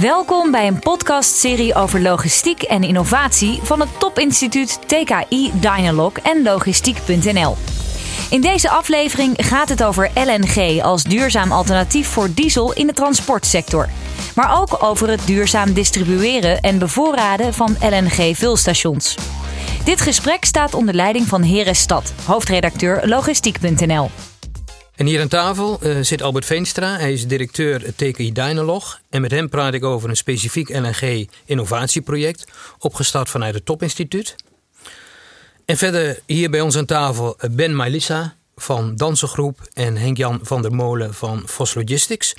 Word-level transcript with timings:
Welkom 0.00 0.50
bij 0.50 0.66
een 0.66 0.78
podcastserie 0.78 1.74
over 1.74 2.00
logistiek 2.00 2.62
en 2.62 2.82
innovatie 2.82 3.60
van 3.62 3.80
het 3.80 3.88
topinstituut 3.98 4.78
TKI 4.86 5.52
Dynalog 5.54 6.12
en 6.12 6.42
logistiek.nl. 6.42 7.56
In 8.30 8.40
deze 8.40 8.70
aflevering 8.70 9.34
gaat 9.36 9.68
het 9.68 9.84
over 9.84 10.10
LNG 10.14 10.82
als 10.82 11.02
duurzaam 11.02 11.52
alternatief 11.52 12.08
voor 12.08 12.28
diesel 12.34 12.72
in 12.72 12.86
de 12.86 12.92
transportsector. 12.92 13.88
Maar 14.34 14.60
ook 14.60 14.82
over 14.82 15.08
het 15.08 15.26
duurzaam 15.26 15.72
distribueren 15.72 16.60
en 16.60 16.78
bevoorraden 16.78 17.54
van 17.54 17.76
LNG-vulstations. 17.80 19.14
Dit 19.84 20.00
gesprek 20.00 20.44
staat 20.44 20.74
onder 20.74 20.94
leiding 20.94 21.26
van 21.26 21.42
Heres 21.42 21.80
Stad, 21.80 22.12
hoofdredacteur 22.24 23.08
logistiek.nl. 23.08 24.10
En 24.96 25.06
hier 25.06 25.20
aan 25.20 25.28
tafel 25.28 25.78
uh, 25.82 25.98
zit 26.00 26.22
Albert 26.22 26.44
Veenstra. 26.44 26.98
Hij 26.98 27.12
is 27.12 27.26
directeur 27.26 27.94
TKI 27.94 28.32
Dynalog. 28.32 29.00
En 29.10 29.20
met 29.20 29.30
hem 29.30 29.48
praat 29.48 29.74
ik 29.74 29.84
over 29.84 30.08
een 30.08 30.16
specifiek 30.16 30.68
LNG-innovatieproject, 30.68 32.44
opgestart 32.78 33.28
vanuit 33.28 33.54
het 33.54 33.64
Topinstituut. 33.64 34.36
En 35.64 35.76
verder 35.76 36.20
hier 36.26 36.50
bij 36.50 36.60
ons 36.60 36.76
aan 36.76 36.84
tafel 36.84 37.36
Ben 37.50 37.76
Melissa 37.76 38.36
van 38.56 38.96
Dansengroep 38.96 39.68
en 39.72 39.96
Henk-Jan 39.96 40.40
van 40.42 40.62
der 40.62 40.74
Molen 40.74 41.14
van 41.14 41.42
Vos 41.44 41.74
Logistics. 41.74 42.34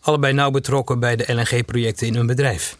Allebei 0.00 0.32
nauw 0.32 0.50
betrokken 0.50 1.00
bij 1.00 1.16
de 1.16 1.32
LNG-projecten 1.34 2.06
in 2.06 2.14
hun 2.14 2.26
bedrijf. 2.26 2.76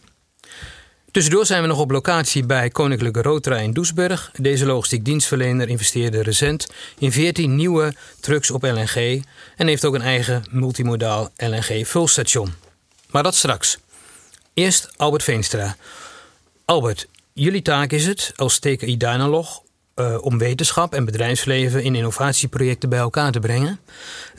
Tussendoor 1.17 1.45
zijn 1.45 1.61
we 1.61 1.67
nog 1.67 1.79
op 1.79 1.91
locatie 1.91 2.45
bij 2.45 2.69
Koninklijke 2.69 3.21
Roterij 3.21 3.63
in 3.63 3.73
Doesburg. 3.73 4.31
Deze 4.35 4.65
logistiek 4.65 5.05
dienstverlener 5.05 5.69
investeerde 5.69 6.23
recent 6.23 6.67
in 6.97 7.11
14 7.11 7.55
nieuwe 7.55 7.93
trucks 8.19 8.51
op 8.51 8.63
LNG 8.63 9.23
en 9.55 9.67
heeft 9.67 9.85
ook 9.85 9.93
een 9.93 10.01
eigen 10.01 10.43
multimodaal 10.51 11.29
LNG-vulstation. 11.37 12.53
Maar 13.09 13.23
dat 13.23 13.35
straks. 13.35 13.77
Eerst 14.53 14.89
Albert 14.97 15.23
Veenstra. 15.23 15.75
Albert, 16.65 17.07
jullie 17.33 17.61
taak 17.61 17.91
is 17.91 18.05
het 18.05 18.33
als 18.35 18.59
TKI 18.59 18.97
Dynalog 18.97 19.61
uh, 19.95 20.17
om 20.21 20.37
wetenschap 20.37 20.93
en 20.93 21.05
bedrijfsleven 21.05 21.83
in 21.83 21.95
innovatieprojecten 21.95 22.89
bij 22.89 22.99
elkaar 22.99 23.31
te 23.31 23.39
brengen. 23.39 23.79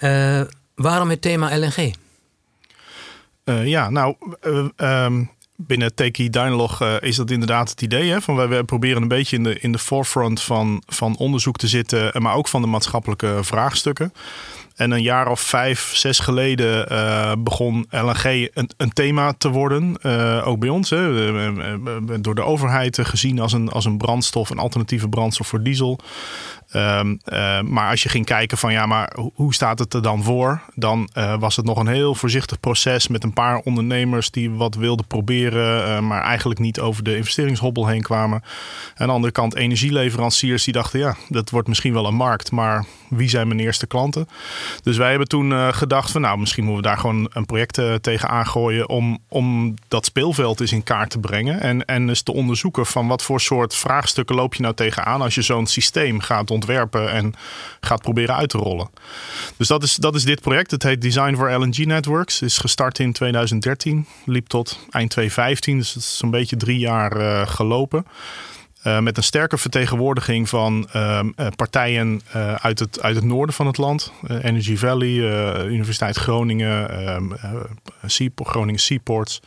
Uh, 0.00 0.40
waarom 0.74 1.10
het 1.10 1.22
thema 1.22 1.56
LNG? 1.58 1.94
Uh, 3.44 3.66
ja, 3.66 3.90
nou, 3.90 4.14
um, 4.76 5.36
binnen 5.60 5.94
Teki 5.94 6.30
Dynalog 6.30 6.82
uh, 6.82 6.94
is 7.00 7.16
dat 7.16 7.30
inderdaad 7.30 7.70
het 7.70 7.82
idee. 7.82 8.10
Hè? 8.10 8.20
Van 8.20 8.48
wij, 8.48 8.62
proberen 8.62 9.02
een 9.02 9.08
beetje 9.08 9.36
in 9.36 9.42
de, 9.42 9.58
in 9.58 9.72
de 9.72 9.78
forefront 9.78 10.42
van, 10.42 10.82
van 10.86 11.16
onderzoek 11.16 11.56
te 11.56 11.68
zitten, 11.68 12.22
maar 12.22 12.34
ook 12.34 12.48
van 12.48 12.60
de 12.60 12.66
maatschappelijke 12.66 13.38
vraagstukken. 13.40 14.12
En 14.74 14.90
een 14.90 15.02
jaar 15.02 15.28
of 15.28 15.40
vijf, 15.40 15.90
zes 15.94 16.18
geleden 16.18 16.92
uh, 16.92 17.32
begon 17.38 17.86
LNG 17.90 18.48
een, 18.54 18.70
een, 18.76 18.92
thema 18.92 19.32
te 19.38 19.48
worden. 19.48 20.02
Ook 20.44 20.58
bij 20.58 20.68
ons. 20.68 20.90
Hè. 20.90 22.20
Door 22.20 22.34
de 22.34 22.42
overheid 22.42 22.98
gezien 23.02 23.40
als 23.40 23.52
een, 23.52 23.68
als 23.68 23.84
een 23.84 23.98
brandstof, 23.98 24.50
een 24.50 24.58
alternatieve 24.58 25.08
brandstof 25.08 25.46
voor 25.46 25.62
diesel. 25.62 25.98
Um, 26.74 27.20
uh, 27.32 27.60
maar 27.60 27.90
als 27.90 28.02
je 28.02 28.08
ging 28.08 28.24
kijken 28.24 28.58
van 28.58 28.72
ja, 28.72 28.86
maar 28.86 29.16
hoe 29.34 29.54
staat 29.54 29.78
het 29.78 29.94
er 29.94 30.02
dan 30.02 30.22
voor? 30.22 30.62
Dan 30.74 31.08
uh, 31.14 31.38
was 31.38 31.56
het 31.56 31.64
nog 31.64 31.78
een 31.78 31.86
heel 31.86 32.14
voorzichtig 32.14 32.60
proces 32.60 33.08
met 33.08 33.24
een 33.24 33.32
paar 33.32 33.58
ondernemers 33.58 34.30
die 34.30 34.50
wat 34.50 34.74
wilden 34.74 35.06
proberen, 35.06 35.88
uh, 35.88 36.00
maar 36.00 36.22
eigenlijk 36.22 36.60
niet 36.60 36.80
over 36.80 37.02
de 37.04 37.16
investeringshobbel 37.16 37.86
heen 37.86 38.02
kwamen. 38.02 38.42
Aan 38.96 39.06
de 39.06 39.12
andere 39.12 39.32
kant 39.32 39.54
energieleveranciers 39.54 40.64
die 40.64 40.72
dachten 40.72 40.98
ja, 40.98 41.16
dat 41.28 41.50
wordt 41.50 41.68
misschien 41.68 41.92
wel 41.92 42.06
een 42.06 42.14
markt, 42.14 42.50
maar 42.50 42.84
wie 43.08 43.28
zijn 43.28 43.48
mijn 43.48 43.60
eerste 43.60 43.86
klanten? 43.86 44.28
Dus 44.82 44.96
wij 44.96 45.10
hebben 45.10 45.28
toen 45.28 45.74
gedacht 45.74 46.10
van 46.10 46.20
nou, 46.20 46.38
misschien 46.38 46.64
moeten 46.64 46.82
we 46.82 46.88
daar 46.88 46.98
gewoon 46.98 47.30
een 47.32 47.46
project 47.46 47.80
tegen 48.00 48.28
aangooien 48.28 48.88
om, 48.88 49.18
om 49.28 49.74
dat 49.88 50.04
speelveld 50.04 50.60
eens 50.60 50.72
in 50.72 50.82
kaart 50.82 51.10
te 51.10 51.18
brengen 51.18 51.60
en, 51.60 51.84
en 51.84 52.08
eens 52.08 52.22
te 52.22 52.32
onderzoeken 52.32 52.86
van 52.86 53.06
wat 53.06 53.22
voor 53.22 53.40
soort 53.40 53.74
vraagstukken 53.74 54.36
loop 54.36 54.54
je 54.54 54.62
nou 54.62 54.74
tegenaan 54.74 55.22
als 55.22 55.34
je 55.34 55.42
zo'n 55.42 55.66
systeem 55.66 56.20
gaat 56.20 56.50
ontwerpen 56.58 57.10
en 57.10 57.34
gaat 57.80 58.00
proberen 58.00 58.36
uit 58.36 58.48
te 58.48 58.58
rollen. 58.58 58.90
Dus 59.56 59.68
dat 59.68 59.82
is, 59.82 59.94
dat 59.94 60.14
is 60.14 60.24
dit 60.24 60.40
project. 60.40 60.70
Het 60.70 60.82
heet 60.82 61.02
Design 61.02 61.34
for 61.34 61.52
LNG 61.52 61.76
Networks. 61.76 62.42
Is 62.42 62.58
gestart 62.58 62.98
in 62.98 63.12
2013, 63.12 64.06
liep 64.24 64.46
tot 64.46 64.78
eind 64.90 65.10
2015, 65.10 65.78
dus 65.78 65.94
het 65.94 66.02
is 66.02 66.16
zo'n 66.16 66.30
beetje 66.30 66.56
drie 66.56 66.78
jaar 66.78 67.20
uh, 67.20 67.46
gelopen. 67.46 68.06
Uh, 68.88 68.98
met 68.98 69.16
een 69.16 69.22
sterke 69.22 69.58
vertegenwoordiging 69.58 70.48
van 70.48 70.88
uh, 70.96 71.20
partijen 71.56 72.20
uh, 72.36 72.54
uit, 72.54 72.78
het, 72.78 73.02
uit 73.02 73.16
het 73.16 73.24
noorden 73.24 73.54
van 73.54 73.66
het 73.66 73.76
land. 73.76 74.12
Energy 74.42 74.76
Valley, 74.76 75.08
Universiteit 75.66 76.16
Groningen, 76.16 77.38
Groningen 78.34 78.80
Seaports. 78.80 79.40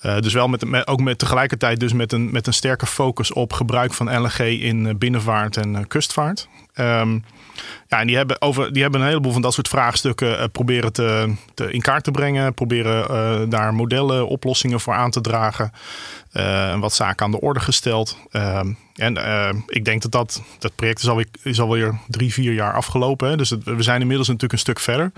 dus 0.00 0.32
wel 0.32 0.48
met, 0.48 0.64
met, 0.64 0.86
ook 0.86 1.00
met 1.00 1.18
tegelijkertijd 1.18 1.80
dus 1.80 1.92
met 1.92 2.12
een, 2.12 2.30
met 2.32 2.46
een 2.46 2.52
sterke 2.52 2.86
focus 2.86 3.32
op 3.32 3.52
gebruik 3.52 3.94
van 3.94 4.20
LNG 4.20 4.38
in 4.38 4.98
binnenvaart 4.98 5.56
en 5.56 5.86
kustvaart. 5.88 6.48
Um, 6.80 7.24
ja, 7.88 8.00
en 8.00 8.06
die 8.06 8.16
hebben, 8.16 8.40
over, 8.40 8.72
die 8.72 8.82
hebben 8.82 9.00
een 9.00 9.06
heleboel 9.06 9.32
van 9.32 9.42
dat 9.42 9.54
soort 9.54 9.68
vraagstukken 9.68 10.38
uh, 10.38 10.44
proberen 10.52 10.92
te, 10.92 11.34
te, 11.54 11.72
in 11.72 11.80
kaart 11.80 12.04
te 12.04 12.10
brengen. 12.10 12.54
Proberen 12.54 13.10
uh, 13.10 13.50
daar 13.50 13.74
modellen, 13.74 14.28
oplossingen 14.28 14.80
voor 14.80 14.94
aan 14.94 15.10
te 15.10 15.20
dragen. 15.20 15.72
Uh, 16.32 16.80
wat 16.80 16.92
zaken 16.94 17.24
aan 17.24 17.30
de 17.30 17.40
orde 17.40 17.60
gesteld. 17.60 18.18
Ehm, 18.30 18.72
en 18.94 19.16
ik 19.66 19.84
denk 19.84 20.02
dat 20.02 20.12
dat, 20.12 20.42
dat 20.58 20.74
project 20.74 20.98
is 20.98 21.08
alweer, 21.08 21.26
is 21.42 21.60
alweer 21.60 21.98
drie, 22.06 22.32
vier 22.32 22.52
jaar 22.52 22.72
afgelopen. 22.72 23.28
Hè? 23.28 23.36
Dus 23.36 23.50
we 23.64 23.82
zijn 23.82 24.00
inmiddels 24.00 24.28
natuurlijk 24.28 24.52
een 24.52 24.58
stuk 24.58 24.80
verder. 24.80 25.12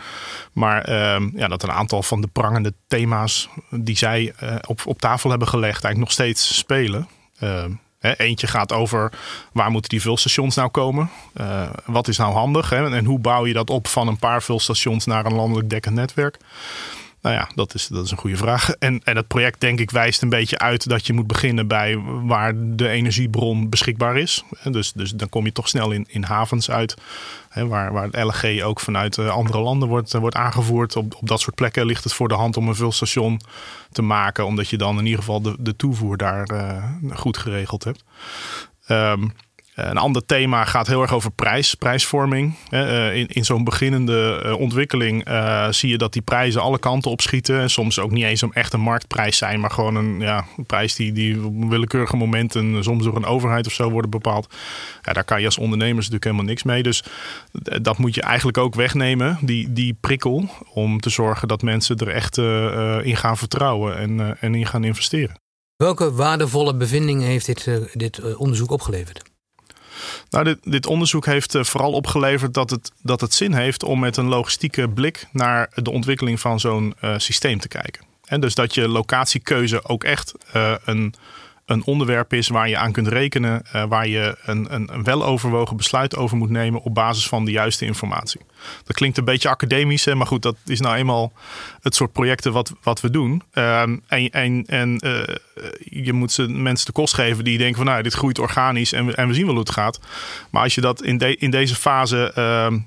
Maar 0.52 0.84
ehm, 0.84 1.28
ja, 1.34 1.48
dat 1.48 1.62
een 1.62 1.72
aantal 1.72 2.02
van 2.02 2.20
de 2.20 2.26
prangende 2.26 2.72
thema's 2.86 3.48
die 3.70 3.96
zij 3.96 4.34
op, 4.66 4.80
op 4.84 5.00
tafel 5.00 5.30
hebben 5.30 5.48
gelegd 5.48 5.84
eigenlijk 5.84 5.98
nog 5.98 6.12
steeds 6.12 6.56
spelen. 6.56 7.08
Eentje 8.00 8.46
gaat 8.46 8.72
over 8.72 9.12
waar 9.52 9.70
moeten 9.70 9.90
die 9.90 10.00
vulstations 10.00 10.54
nou 10.54 10.68
komen? 10.68 11.10
Uh, 11.40 11.70
wat 11.84 12.08
is 12.08 12.16
nou 12.18 12.32
handig? 12.32 12.70
Hè? 12.70 12.94
En 12.96 13.04
hoe 13.04 13.18
bouw 13.18 13.46
je 13.46 13.52
dat 13.52 13.70
op 13.70 13.86
van 13.88 14.08
een 14.08 14.18
paar 14.18 14.42
vulstations 14.42 15.06
naar 15.06 15.26
een 15.26 15.34
landelijk 15.34 15.70
dekkend 15.70 15.94
netwerk? 15.94 16.36
Nou 17.22 17.34
ja, 17.34 17.48
dat 17.54 17.74
is, 17.74 17.86
dat 17.86 18.04
is 18.04 18.10
een 18.10 18.16
goede 18.16 18.36
vraag. 18.36 18.70
En, 18.70 19.00
en 19.04 19.16
het 19.16 19.26
project, 19.26 19.60
denk 19.60 19.80
ik, 19.80 19.90
wijst 19.90 20.22
een 20.22 20.28
beetje 20.28 20.58
uit 20.58 20.88
dat 20.88 21.06
je 21.06 21.12
moet 21.12 21.26
beginnen 21.26 21.66
bij 21.66 21.98
waar 22.22 22.52
de 22.56 22.88
energiebron 22.88 23.68
beschikbaar 23.68 24.16
is. 24.16 24.44
Dus, 24.64 24.92
dus 24.92 25.10
dan 25.10 25.28
kom 25.28 25.44
je 25.44 25.52
toch 25.52 25.68
snel 25.68 25.90
in, 25.90 26.06
in 26.08 26.22
havens 26.22 26.70
uit, 26.70 26.96
hè, 27.48 27.66
waar, 27.66 27.92
waar 27.92 28.04
het 28.10 28.16
LG 28.16 28.62
ook 28.62 28.80
vanuit 28.80 29.18
eh, 29.18 29.28
andere 29.28 29.58
landen 29.58 29.88
wordt, 29.88 30.12
wordt 30.12 30.36
aangevoerd. 30.36 30.96
Op, 30.96 31.14
op 31.14 31.28
dat 31.28 31.40
soort 31.40 31.54
plekken 31.54 31.86
ligt 31.86 32.04
het 32.04 32.12
voor 32.12 32.28
de 32.28 32.34
hand 32.34 32.56
om 32.56 32.68
een 32.68 32.74
vulstation 32.74 33.40
te 33.92 34.02
maken, 34.02 34.46
omdat 34.46 34.68
je 34.68 34.76
dan 34.76 34.98
in 34.98 35.04
ieder 35.04 35.18
geval 35.18 35.42
de, 35.42 35.56
de 35.58 35.76
toevoer 35.76 36.16
daar 36.16 36.50
uh, 36.52 36.84
goed 37.12 37.38
geregeld 37.38 37.84
hebt. 37.84 38.04
Um, 38.88 39.32
een 39.74 39.96
ander 39.96 40.26
thema 40.26 40.64
gaat 40.64 40.86
heel 40.86 41.02
erg 41.02 41.12
over 41.12 41.30
prijs, 41.30 41.74
prijsvorming. 41.74 42.54
Eh, 42.70 43.16
in, 43.16 43.26
in 43.26 43.44
zo'n 43.44 43.64
beginnende 43.64 44.40
eh, 44.44 44.58
ontwikkeling 44.58 45.28
zie 45.70 45.88
je 45.88 45.98
dat 45.98 46.12
die 46.12 46.22
prijzen 46.22 46.60
alle 46.60 46.78
kanten 46.78 47.10
opschieten. 47.10 47.60
En 47.60 47.70
soms 47.70 47.98
ook 47.98 48.10
niet 48.10 48.24
eens 48.24 48.42
om 48.42 48.52
echt 48.52 48.72
een 48.72 48.80
marktprijs 48.80 49.36
zijn, 49.36 49.60
maar 49.60 49.70
gewoon 49.70 49.94
een, 49.94 50.20
ja, 50.20 50.44
een 50.56 50.66
prijs 50.66 50.94
die, 50.94 51.12
die 51.12 51.44
op 51.44 51.68
willekeurige 51.68 52.16
momenten 52.16 52.84
soms 52.84 53.04
door 53.04 53.16
een 53.16 53.24
overheid 53.24 53.66
of 53.66 53.72
zo 53.72 53.90
worden 53.90 54.10
bepaald. 54.10 54.54
Ja, 55.02 55.12
daar 55.12 55.24
kan 55.24 55.40
je 55.40 55.46
als 55.46 55.58
ondernemers 55.58 55.96
natuurlijk 55.96 56.24
helemaal 56.24 56.44
niks 56.44 56.62
mee. 56.62 56.82
Dus 56.82 57.04
dat 57.82 57.98
moet 57.98 58.14
je 58.14 58.22
eigenlijk 58.22 58.58
ook 58.58 58.74
wegnemen, 58.74 59.38
die, 59.40 59.72
die 59.72 59.96
prikkel, 60.00 60.48
om 60.72 61.00
te 61.00 61.10
zorgen 61.10 61.48
dat 61.48 61.62
mensen 61.62 61.96
er 61.96 62.08
echt 62.08 62.38
in 63.06 63.16
gaan 63.16 63.36
vertrouwen 63.36 63.96
en, 63.96 64.40
en 64.40 64.54
in 64.54 64.66
gaan 64.66 64.84
investeren. 64.84 65.38
Welke 65.76 66.12
waardevolle 66.12 66.74
bevindingen 66.76 67.26
heeft 67.26 67.46
dit, 67.46 67.88
dit 67.92 68.36
onderzoek 68.36 68.70
opgeleverd? 68.70 69.29
Nou, 70.30 70.44
dit, 70.44 70.58
dit 70.62 70.86
onderzoek 70.86 71.26
heeft 71.26 71.54
uh, 71.54 71.64
vooral 71.64 71.92
opgeleverd 71.92 72.54
dat 72.54 72.70
het, 72.70 72.92
dat 73.02 73.20
het 73.20 73.34
zin 73.34 73.54
heeft 73.54 73.82
om 73.82 73.98
met 73.98 74.16
een 74.16 74.28
logistieke 74.28 74.88
blik 74.88 75.26
naar 75.32 75.70
de 75.74 75.90
ontwikkeling 75.90 76.40
van 76.40 76.60
zo'n 76.60 76.94
uh, 77.04 77.14
systeem 77.16 77.58
te 77.58 77.68
kijken. 77.68 78.04
En 78.24 78.40
dus 78.40 78.54
dat 78.54 78.74
je 78.74 78.88
locatiekeuze 78.88 79.84
ook 79.84 80.04
echt 80.04 80.34
uh, 80.56 80.74
een 80.84 81.14
een 81.70 81.84
onderwerp 81.84 82.32
is 82.32 82.48
waar 82.48 82.68
je 82.68 82.76
aan 82.76 82.92
kunt 82.92 83.08
rekenen, 83.08 83.62
uh, 83.74 83.84
waar 83.84 84.08
je 84.08 84.36
een, 84.44 84.74
een, 84.74 84.88
een, 84.92 85.04
weloverwogen 85.04 85.76
besluit 85.76 86.16
over 86.16 86.36
moet 86.36 86.50
nemen 86.50 86.82
op 86.82 86.94
basis 86.94 87.28
van 87.28 87.44
de 87.44 87.50
juiste 87.50 87.84
informatie. 87.84 88.40
Dat 88.84 88.96
klinkt 88.96 89.18
een 89.18 89.24
beetje 89.24 89.48
academisch, 89.48 90.04
hè, 90.04 90.14
maar 90.14 90.26
goed, 90.26 90.42
dat 90.42 90.56
is 90.66 90.80
nou 90.80 90.96
eenmaal 90.96 91.32
het 91.80 91.94
soort 91.94 92.12
projecten 92.12 92.52
wat, 92.52 92.72
wat 92.82 93.00
we 93.00 93.10
doen. 93.10 93.42
Uh, 93.54 93.80
en 93.80 94.30
en, 94.30 94.64
en 94.66 95.00
uh, 95.04 95.22
je 95.78 96.12
moet 96.12 96.32
ze 96.32 96.48
mensen 96.48 96.86
de 96.86 96.92
kost 96.92 97.14
geven 97.14 97.44
die 97.44 97.58
denken 97.58 97.76
van 97.76 97.86
nou, 97.86 98.02
dit 98.02 98.14
groeit 98.14 98.38
organisch 98.38 98.92
en 98.92 99.06
we, 99.06 99.14
en 99.14 99.28
we 99.28 99.34
zien 99.34 99.44
wel 99.44 99.54
hoe 99.54 99.62
het 99.62 99.72
gaat. 99.72 100.00
Maar 100.50 100.62
als 100.62 100.74
je 100.74 100.80
dat 100.80 101.02
in, 101.02 101.18
de, 101.18 101.36
in 101.36 101.50
deze 101.50 101.74
fase 101.74 102.32
ehm, 102.34 102.78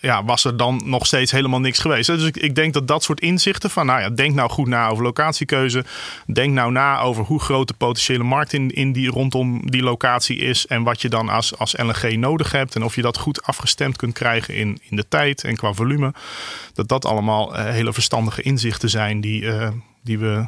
ja, 0.00 0.24
was 0.24 0.44
er 0.44 0.56
dan 0.56 0.80
nog 0.84 1.06
steeds 1.06 1.32
helemaal 1.32 1.60
niks 1.60 1.78
geweest. 1.78 2.06
Dus 2.06 2.24
ik, 2.24 2.36
ik, 2.36 2.54
denk 2.54 2.72
dat 2.72 2.88
dat 2.88 3.02
soort 3.02 3.20
inzichten 3.20 3.70
van, 3.70 3.86
nou 3.86 4.00
ja, 4.00 4.10
denk 4.10 4.34
nou 4.34 4.50
goed 4.50 4.66
na 4.66 4.88
over 4.88 5.04
locatiekeuze. 5.04 5.84
Denk 6.26 6.52
nou 6.52 6.72
na 6.72 7.00
over 7.00 7.24
hoe 7.24 7.40
groot 7.40 7.68
de 7.68 7.74
potentiële 7.74 8.22
markt 8.24 8.52
in, 8.52 8.70
in 8.70 8.92
die, 8.92 9.10
rondom 9.10 9.70
die 9.70 9.82
locatie 9.82 10.38
is. 10.38 10.66
En 10.66 10.82
wat 10.82 11.00
je 11.02 11.08
dan 11.08 11.28
als, 11.28 11.58
als 11.58 11.76
LNG 11.76 12.16
nodig 12.16 12.52
hebt. 12.52 12.74
En 12.74 12.84
of 12.84 12.94
je 12.94 13.02
dat 13.02 13.18
goed 13.18 13.42
afgestemd 13.42 13.96
kunt 13.96 14.14
krijgen 14.14 14.54
in, 14.54 14.78
in 14.88 14.96
de 14.96 15.08
tijd 15.08 15.44
en 15.44 15.56
qua 15.56 15.72
volume. 15.72 16.14
Dat 16.74 16.88
dat 16.88 17.04
allemaal 17.04 17.58
uh, 17.58 17.64
hele 17.64 17.92
verstandige 17.92 18.42
inzichten 18.42 18.90
zijn 18.90 19.20
die, 19.20 19.42
uh, 19.42 19.68
die 20.02 20.18
we 20.18 20.46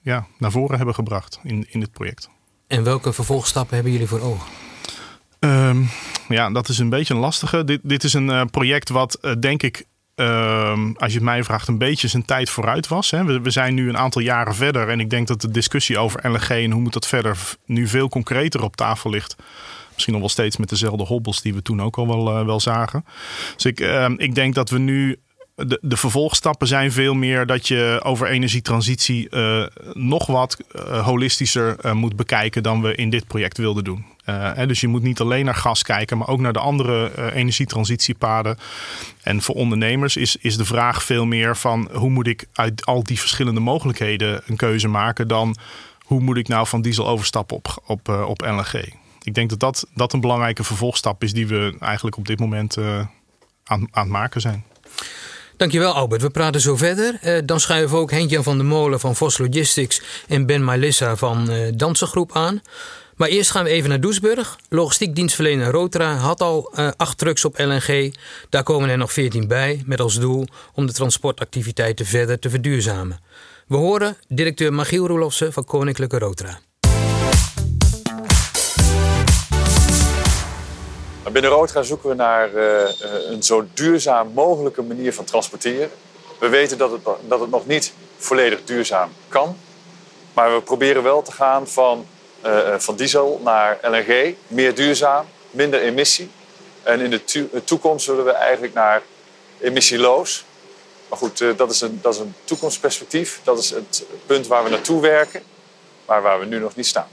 ja, 0.00 0.26
naar 0.38 0.50
voren 0.50 0.76
hebben 0.76 0.94
gebracht 0.94 1.40
in, 1.42 1.66
in 1.70 1.80
dit 1.80 1.92
project. 1.92 2.28
En 2.66 2.84
welke 2.84 3.12
vervolgstappen 3.12 3.74
hebben 3.74 3.92
jullie 3.92 4.08
voor 4.08 4.20
ogen? 4.20 4.61
Ehm, 5.42 5.82
ja, 6.28 6.50
dat 6.50 6.68
is 6.68 6.78
een 6.78 6.88
beetje 6.88 7.14
een 7.14 7.20
lastige. 7.20 7.64
Dit, 7.64 7.80
dit 7.82 8.04
is 8.04 8.12
een 8.12 8.50
project 8.50 8.88
wat, 8.88 9.18
denk 9.40 9.62
ik, 9.62 9.86
Ehm, 10.14 10.92
als 10.96 11.12
je 11.12 11.18
het 11.18 11.26
mij 11.26 11.44
vraagt, 11.44 11.68
een 11.68 11.78
beetje 11.78 12.08
zijn 12.08 12.24
tijd 12.24 12.50
vooruit 12.50 12.88
was. 12.88 13.10
Hè. 13.10 13.40
We, 13.40 13.50
zijn 13.50 13.74
nu 13.74 13.88
een 13.88 13.98
aantal 13.98 14.22
jaren 14.22 14.54
verder. 14.54 14.88
En 14.88 15.00
ik 15.00 15.10
denk 15.10 15.26
dat 15.26 15.40
de 15.40 15.50
discussie 15.50 15.98
over 15.98 16.30
LNG 16.30 16.48
en 16.48 16.70
hoe 16.70 16.80
moet 16.80 16.92
dat 16.92 17.06
verder 17.06 17.38
nu 17.66 17.86
veel 17.86 18.08
concreter 18.08 18.62
op 18.62 18.76
tafel 18.76 19.10
ligt. 19.10 19.36
Misschien 19.92 20.12
nog 20.12 20.22
wel 20.22 20.30
steeds 20.30 20.56
met 20.56 20.68
dezelfde 20.68 21.04
hobbels 21.04 21.42
die 21.42 21.54
we 21.54 21.62
toen 21.62 21.82
ook 21.82 21.96
al 21.96 22.06
wel, 22.06 22.38
uh, 22.38 22.46
wel 22.46 22.60
zagen. 22.60 23.04
Dus 23.54 23.64
ik, 23.64 23.80
uh, 23.80 24.08
ik 24.16 24.34
denk 24.34 24.54
dat 24.54 24.70
we 24.70 24.78
nu 24.78 25.16
de, 25.54 25.78
de 25.82 25.96
vervolgstappen 25.96 26.66
zijn 26.66 26.92
veel 26.92 27.14
meer 27.14 27.46
dat 27.46 27.68
je 27.68 28.00
over 28.02 28.28
energietransitie 28.28 29.28
nog 29.92 30.26
wat 30.26 30.56
holistischer 31.02 31.96
moet 31.96 32.16
bekijken 32.16 32.62
dan 32.62 32.82
we 32.82 32.94
in 32.94 33.10
dit 33.10 33.26
project 33.26 33.58
wilden 33.58 33.84
doen. 33.84 34.04
Hè, 34.32 34.66
dus 34.66 34.80
je 34.80 34.88
moet 34.88 35.02
niet 35.02 35.20
alleen 35.20 35.44
naar 35.44 35.54
gas 35.54 35.82
kijken, 35.82 36.18
maar 36.18 36.28
ook 36.28 36.40
naar 36.40 36.52
de 36.52 36.58
andere 36.58 37.32
energietransitiepaden. 37.32 38.58
En 39.22 39.42
voor 39.42 39.54
ondernemers 39.54 40.16
is, 40.16 40.36
is 40.36 40.56
de 40.56 40.64
vraag 40.64 41.02
veel 41.02 41.24
meer 41.24 41.56
van 41.56 41.88
hoe 41.92 42.10
moet 42.10 42.26
ik 42.26 42.46
uit 42.52 42.86
al 42.86 43.02
die 43.02 43.20
verschillende 43.20 43.60
mogelijkheden 43.60 44.42
een 44.46 44.56
keuze 44.56 44.88
maken 44.88 45.28
dan 45.28 45.56
hoe 46.02 46.20
moet 46.20 46.36
ik 46.36 46.48
nou 46.48 46.66
van 46.66 46.82
diesel 46.82 47.08
overstappen 47.08 47.56
op, 47.56 47.82
op, 47.86 48.08
op 48.08 48.40
LNG. 48.40 48.94
Ik 49.22 49.34
denk 49.34 49.50
dat, 49.50 49.60
dat 49.60 49.86
dat 49.94 50.12
een 50.12 50.20
belangrijke 50.20 50.64
vervolgstap 50.64 51.22
is 51.22 51.32
die 51.32 51.46
we 51.46 51.76
eigenlijk 51.80 52.16
op 52.16 52.26
dit 52.26 52.38
moment 52.38 52.78
aan, 52.78 53.08
aan 53.64 53.88
het 53.90 54.08
maken 54.08 54.40
zijn. 54.40 54.64
Dankjewel 55.62 55.92
Albert. 55.92 56.22
We 56.22 56.30
praten 56.30 56.60
zo 56.60 56.76
verder. 56.76 57.18
Uh, 57.24 57.38
dan 57.44 57.60
schuiven 57.60 57.96
we 57.96 58.02
ook 58.02 58.10
Henkjan 58.10 58.42
van 58.42 58.58
de 58.58 58.64
Molen 58.64 59.00
van 59.00 59.16
Vos 59.16 59.38
Logistics 59.38 60.02
en 60.28 60.46
Ben 60.46 60.64
Melissa 60.64 61.16
van 61.16 61.50
uh, 61.50 61.72
Dansengroep 61.74 62.32
aan. 62.32 62.60
Maar 63.16 63.28
eerst 63.28 63.50
gaan 63.50 63.64
we 63.64 63.70
even 63.70 63.88
naar 63.88 64.00
Doesburg. 64.00 64.58
Logistiek 64.68 65.14
dienstverlener 65.14 65.70
Rotra 65.70 66.14
had 66.14 66.40
al 66.40 66.72
uh, 66.74 66.90
acht 66.96 67.18
trucks 67.18 67.44
op 67.44 67.58
LNG. 67.58 68.14
Daar 68.48 68.62
komen 68.62 68.88
er 68.88 68.98
nog 68.98 69.12
veertien 69.12 69.48
bij 69.48 69.82
met 69.86 70.00
als 70.00 70.18
doel 70.18 70.46
om 70.74 70.86
de 70.86 70.92
transportactiviteiten 70.92 72.06
verder 72.06 72.38
te 72.38 72.50
verduurzamen. 72.50 73.20
We 73.66 73.76
horen 73.76 74.16
directeur 74.28 74.72
Magiel 74.72 75.06
Roelofsen 75.06 75.52
van 75.52 75.64
Koninklijke 75.64 76.18
Rotra. 76.18 76.58
Binnen 81.32 81.50
Roodga 81.50 81.82
zoeken 81.82 82.08
we 82.08 82.14
naar 82.14 82.54
uh, 82.54 82.88
een 83.30 83.42
zo 83.42 83.66
duurzaam 83.74 84.32
mogelijke 84.34 84.82
manier 84.82 85.12
van 85.12 85.24
transporteren. 85.24 85.90
We 86.38 86.48
weten 86.48 86.78
dat 86.78 86.90
het, 86.90 87.00
dat 87.28 87.40
het 87.40 87.50
nog 87.50 87.66
niet 87.66 87.92
volledig 88.16 88.64
duurzaam 88.64 89.10
kan. 89.28 89.56
Maar 90.34 90.54
we 90.54 90.62
proberen 90.62 91.02
wel 91.02 91.22
te 91.22 91.32
gaan 91.32 91.68
van, 91.68 92.06
van 92.78 92.96
diesel 92.96 93.40
naar 93.44 93.78
LNG. 93.82 94.34
Meer 94.46 94.74
duurzaam, 94.74 95.26
minder 95.50 95.80
emissie. 95.80 96.30
En 96.82 97.00
in 97.00 97.10
de 97.10 97.64
toekomst 97.64 98.04
zullen 98.04 98.24
we 98.24 98.32
eigenlijk 98.32 98.74
naar 98.74 99.02
emissieloos. 99.60 100.44
Maar 101.08 101.18
goed, 101.18 101.56
dat 101.56 101.70
is, 101.70 101.80
een, 101.80 101.98
dat 102.02 102.14
is 102.14 102.20
een 102.20 102.34
toekomstperspectief. 102.44 103.40
Dat 103.44 103.58
is 103.58 103.70
het 103.70 104.04
punt 104.26 104.46
waar 104.46 104.64
we 104.64 104.70
naartoe 104.70 105.00
werken, 105.00 105.42
maar 106.06 106.22
waar 106.22 106.38
we 106.38 106.44
nu 106.44 106.58
nog 106.58 106.76
niet 106.76 106.86
staan. 106.86 107.08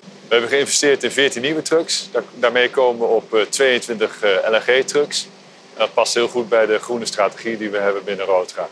We 0.00 0.36
hebben 0.36 0.48
geïnvesteerd 0.48 1.04
in 1.04 1.10
14 1.10 1.42
nieuwe 1.42 1.62
trucks. 1.62 2.08
Daarmee 2.34 2.70
komen 2.70 3.08
we 3.08 3.14
op 3.14 3.46
22 3.48 4.24
LNG-trucks. 4.50 5.28
Dat 5.76 5.94
past 5.94 6.14
heel 6.14 6.28
goed 6.28 6.48
bij 6.48 6.66
de 6.66 6.78
groene 6.78 7.06
strategie 7.06 7.56
die 7.56 7.70
we 7.70 7.78
hebben 7.78 8.04
binnen 8.04 8.26
Roodra. 8.26 8.68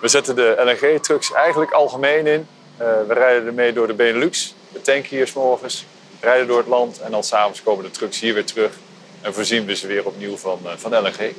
We 0.00 0.08
zetten 0.08 0.36
de 0.36 0.54
LNG-trucks 0.58 1.32
eigenlijk 1.32 1.72
algemeen 1.72 2.26
in. 2.26 2.48
we 2.76 3.14
rijden 3.14 3.46
ermee 3.46 3.72
door 3.72 3.86
de 3.86 3.94
Benelux. 3.94 4.54
We 4.72 4.80
tanken 4.80 5.16
hier 5.16 5.26
s 5.26 5.32
morgens, 5.32 5.84
rijden 6.20 6.46
door 6.46 6.58
het 6.58 6.66
land 6.66 7.00
en 7.00 7.10
dan 7.10 7.24
s'avonds 7.24 7.62
komen 7.62 7.84
de 7.84 7.90
trucks 7.90 8.20
hier 8.20 8.34
weer 8.34 8.44
terug. 8.44 8.72
En 9.20 9.34
voorzien 9.34 9.64
we 9.64 9.74
ze 9.74 9.86
weer 9.86 10.06
opnieuw 10.06 10.36
van, 10.36 10.58
van 10.76 10.96
LNG. 10.98 11.34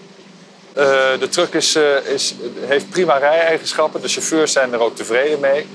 de 1.19 1.27
truck 1.29 1.53
is, 1.53 1.75
is, 2.05 2.35
heeft 2.59 2.89
prima 2.89 3.17
rij-eigenschappen. 3.17 4.01
De 4.01 4.07
chauffeurs 4.07 4.51
zijn 4.51 4.73
er 4.73 4.79
ook 4.79 4.95
tevreden 4.95 5.39
mee. 5.39 5.67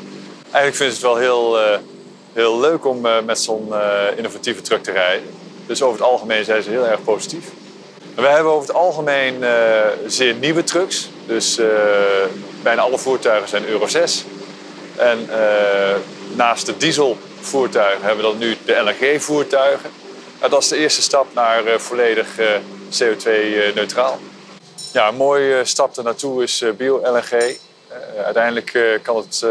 Eigenlijk 0.43 0.77
vinden 0.77 0.97
ze 0.97 1.07
het 1.07 1.15
wel 1.15 1.17
heel 1.17 1.59
heel 2.33 2.61
leuk 2.61 2.87
om 2.87 3.01
met 3.25 3.39
zo'n 3.39 3.73
innovatieve 4.17 4.61
truck 4.61 4.83
te 4.83 4.93
rijden. 4.93 5.29
Dus 5.67 5.83
over 5.83 5.99
het 5.99 6.09
algemeen 6.09 6.45
zijn 6.45 6.63
ze 6.63 6.71
heel 6.71 6.87
erg 6.87 7.03
positief. 7.03 7.45
We 8.15 8.27
hebben 8.27 8.53
over 8.53 8.69
het 8.69 8.77
algemeen 8.77 9.45
zeer 10.07 10.35
nieuwe 10.35 10.65
trucks. 10.65 11.09
Dus 11.27 11.61
bijna 12.63 12.83
alle 12.83 12.99
voertuigen 12.99 13.49
zijn 13.49 13.67
Euro 13.67 13.87
6. 13.87 14.25
En 14.97 15.29
naast 16.35 16.67
de 16.67 16.77
dieselvoertuigen 17.39 18.05
hebben 18.05 18.25
we 18.25 18.31
dan 18.31 18.39
nu 18.39 18.57
de 18.65 18.73
LNG-voertuigen. 18.75 19.91
En 20.39 20.51
dat 20.51 20.63
is 20.63 20.69
de 20.69 20.77
eerste 20.77 21.03
stap 21.03 21.35
naar 21.35 21.81
volledig 21.81 22.27
CO2-neutraal. 23.03 24.19
Ja, 24.93 25.09
een 25.09 25.17
mooie 25.17 25.65
stap 25.65 25.97
ernaartoe 25.97 26.43
is 26.43 26.65
bio-LNG. 26.77 27.57
uiteindelijk 28.25 29.01
kan 29.03 29.17
het 29.17 29.47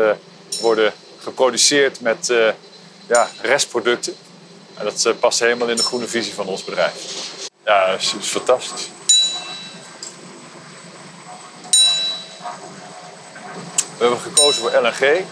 worden 0.62 0.94
geproduceerd 1.18 2.02
met 2.02 2.34
restproducten. 3.42 4.16
En 4.78 4.86
dat 4.86 5.20
past 5.20 5.40
helemaal 5.40 5.68
in 5.68 5.76
de 5.76 5.84
groene 5.84 6.08
visie 6.08 6.34
van 6.34 6.48
ons 6.48 6.64
bedrijf. 6.64 6.94
Ja, 7.66 7.92
dat 7.92 8.02
is 8.02 8.14
fantastisch. 8.22 8.90
We 13.98 14.04
hebben 14.04 14.20
gekozen 14.20 14.62
voor 14.62 14.72
LNG 14.72 15.26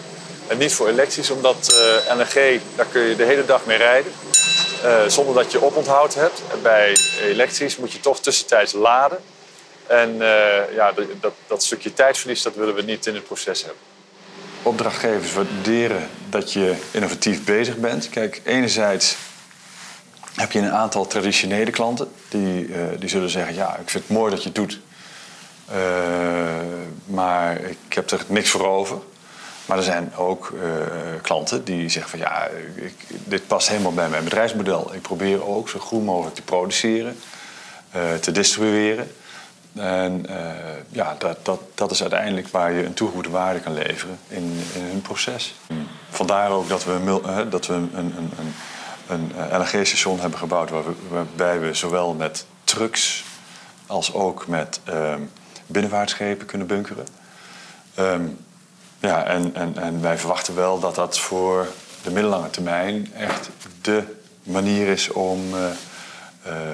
en 0.46 0.58
niet 0.58 0.72
voor 0.72 0.88
elektrisch, 0.88 1.30
omdat 1.30 1.74
LNG, 2.14 2.60
daar 2.76 2.86
kun 2.86 3.02
je 3.02 3.16
de 3.16 3.24
hele 3.24 3.44
dag 3.44 3.66
mee 3.66 3.76
rijden. 3.76 4.12
Uh, 4.84 5.06
zonder 5.06 5.34
dat 5.34 5.52
je 5.52 5.64
oponthoud 5.64 6.14
hebt. 6.14 6.42
Bij 6.62 6.96
elektrisch 7.22 7.76
moet 7.76 7.92
je 7.92 8.00
toch 8.00 8.20
tussentijds 8.20 8.72
laden. 8.72 9.18
En 9.86 10.16
ja, 10.74 10.92
dat, 11.20 11.32
dat 11.46 11.62
stukje 11.62 11.92
tijdverlies, 11.92 12.42
dat 12.42 12.54
willen 12.54 12.74
we 12.74 12.82
niet 12.82 13.06
in 13.06 13.14
het 13.14 13.24
proces 13.24 13.62
hebben 13.62 13.80
opdrachtgevers 14.66 15.32
waarderen 15.32 16.08
dat 16.28 16.52
je 16.52 16.74
innovatief 16.90 17.44
bezig 17.44 17.76
bent. 17.76 18.08
Kijk, 18.08 18.40
enerzijds 18.44 19.16
heb 20.34 20.52
je 20.52 20.58
een 20.58 20.72
aantal 20.72 21.06
traditionele 21.06 21.70
klanten 21.70 22.08
die, 22.28 22.70
die 22.98 23.08
zullen 23.08 23.30
zeggen: 23.30 23.54
Ja, 23.54 23.76
ik 23.76 23.88
vind 23.90 24.04
het 24.04 24.16
mooi 24.16 24.30
dat 24.30 24.42
je 24.42 24.48
het 24.48 24.54
doet, 24.54 24.80
maar 27.06 27.60
ik 27.60 27.78
heb 27.88 28.10
er 28.10 28.24
niks 28.26 28.50
voor 28.50 28.66
over. 28.66 28.98
Maar 29.66 29.76
er 29.76 29.82
zijn 29.82 30.12
ook 30.16 30.52
uh, 30.54 30.60
klanten 31.22 31.64
die 31.64 31.88
zeggen: 31.88 32.10
van 32.10 32.18
ja, 32.18 32.48
ik, 32.74 32.94
dit 33.24 33.46
past 33.46 33.68
helemaal 33.68 33.94
bij 33.94 34.08
mijn 34.08 34.24
bedrijfsmodel. 34.24 34.94
Ik 34.94 35.02
probeer 35.02 35.46
ook 35.48 35.68
zo 35.68 35.78
goed 35.78 36.04
mogelijk 36.04 36.34
te 36.34 36.42
produceren, 36.42 37.16
te 38.20 38.32
distribueren. 38.32 39.08
En 39.76 40.26
uh, 40.30 40.36
ja, 40.88 41.14
dat, 41.18 41.44
dat, 41.44 41.60
dat 41.74 41.90
is 41.90 42.00
uiteindelijk 42.00 42.48
waar 42.48 42.72
je 42.72 42.84
een 42.84 42.94
toegevoegde 42.94 43.30
waarde 43.30 43.60
kan 43.60 43.72
leveren 43.72 44.18
in, 44.28 44.62
in 44.74 44.82
hun 44.82 45.02
proces. 45.02 45.54
Hmm. 45.66 45.88
Vandaar 46.10 46.50
ook 46.50 46.68
dat 46.68 46.84
we, 46.84 47.20
uh, 47.26 47.38
dat 47.50 47.66
we 47.66 47.74
een, 47.74 47.90
een, 47.94 48.14
een, 48.16 48.54
een 49.08 49.32
eh, 49.36 49.58
LNG-station 49.58 50.20
hebben 50.20 50.38
gebouwd 50.38 50.70
waar 50.70 50.84
we, 50.84 50.92
waarbij 51.08 51.60
we 51.60 51.74
zowel 51.74 52.14
met 52.14 52.46
trucks 52.64 53.24
als 53.86 54.12
ook 54.12 54.46
met 54.46 54.80
um, 54.88 55.30
binnenvaartschepen 55.66 56.46
kunnen 56.46 56.66
bunkeren. 56.66 57.06
Um, 57.98 58.38
ja, 59.00 59.24
en, 59.24 59.54
en, 59.54 59.78
en 59.78 60.00
wij 60.00 60.18
verwachten 60.18 60.54
wel 60.54 60.80
dat 60.80 60.94
dat 60.94 61.18
voor 61.18 61.66
de 62.02 62.10
middellange 62.10 62.50
termijn 62.50 63.12
echt 63.14 63.48
de 63.80 64.02
manier 64.42 64.88
is 64.88 65.08
om 65.08 65.40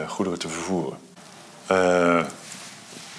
goederen 0.06 0.38
te 0.38 0.48
vervoeren 0.48 0.98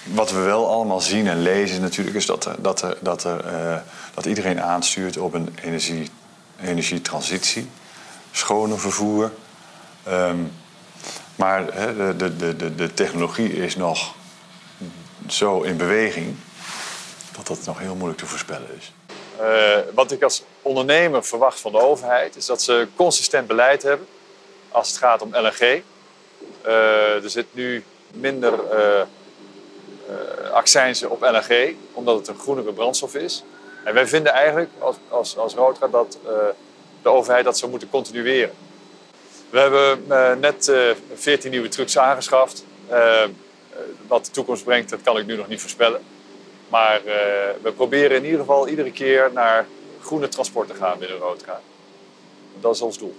wat 0.03 0.31
we 0.31 0.39
wel 0.39 0.69
allemaal 0.69 1.01
zien 1.01 1.27
en 1.27 1.41
lezen 1.41 1.81
natuurlijk 1.81 2.15
is 2.15 2.25
dat, 2.25 2.49
dat, 2.59 2.81
er, 2.81 2.97
dat, 3.01 3.23
er, 3.23 3.53
uh, 3.53 3.77
dat 4.13 4.25
iedereen 4.25 4.61
aanstuurt 4.61 5.17
op 5.17 5.33
een 5.33 5.49
energie, 5.63 6.09
energietransitie, 6.61 7.69
schone 8.31 8.77
vervoer. 8.77 9.31
Um, 10.07 10.51
maar 11.35 11.63
he, 11.73 12.15
de, 12.15 12.35
de, 12.35 12.55
de, 12.55 12.75
de 12.75 12.93
technologie 12.93 13.53
is 13.53 13.75
nog 13.75 14.15
zo 15.27 15.61
in 15.61 15.77
beweging 15.77 16.35
dat 17.35 17.47
dat 17.47 17.65
nog 17.65 17.79
heel 17.79 17.95
moeilijk 17.95 18.19
te 18.19 18.25
voorspellen 18.25 18.69
is. 18.77 18.91
Uh, 19.41 19.77
wat 19.93 20.11
ik 20.11 20.23
als 20.23 20.43
ondernemer 20.61 21.23
verwacht 21.23 21.59
van 21.59 21.71
de 21.71 21.79
overheid 21.79 22.35
is 22.35 22.45
dat 22.45 22.61
ze 22.61 22.87
consistent 22.95 23.47
beleid 23.47 23.83
hebben 23.83 24.07
als 24.71 24.87
het 24.87 24.97
gaat 24.97 25.21
om 25.21 25.35
LNG. 25.35 25.81
Uh, 26.65 27.23
er 27.23 27.29
zit 27.29 27.45
nu 27.51 27.83
minder 28.13 28.53
uh, 28.53 29.01
accijnzen 30.51 31.09
op 31.09 31.21
LNG, 31.21 31.75
omdat 31.93 32.17
het 32.17 32.27
een 32.27 32.39
groenere 32.39 32.73
brandstof 32.73 33.15
is. 33.15 33.43
En 33.83 33.93
wij 33.93 34.07
vinden 34.07 34.33
eigenlijk 34.33 34.69
als, 34.79 34.95
als, 35.09 35.37
als 35.37 35.55
dat 35.91 36.17
de 37.01 37.09
overheid 37.09 37.45
dat 37.45 37.57
zou 37.57 37.71
moeten 37.71 37.89
continueren. 37.89 38.53
We 39.49 39.59
hebben 39.59 40.39
net 40.39 40.71
14 41.13 41.51
nieuwe 41.51 41.69
trucks 41.69 41.97
aangeschaft. 41.97 42.65
wat 44.07 44.25
de 44.25 44.31
toekomst 44.31 44.63
brengt, 44.63 44.89
dat 44.89 45.01
kan 45.03 45.17
ik 45.17 45.25
nu 45.25 45.35
nog 45.35 45.47
niet 45.47 45.61
voorspellen. 45.61 46.01
Maar 46.73 47.01
we 47.61 47.71
proberen 47.75 48.17
in 48.17 48.23
ieder 48.23 48.39
geval 48.39 48.67
iedere 48.67 48.91
keer 48.91 49.29
naar 49.33 49.65
groene 50.01 50.27
transport 50.27 50.67
te 50.67 50.73
gaan 50.73 50.99
binnen 50.99 51.17
Roodka. 51.17 51.59
Dat 52.61 52.75
is 52.75 52.81
ons 52.81 52.97
doel. 52.97 53.15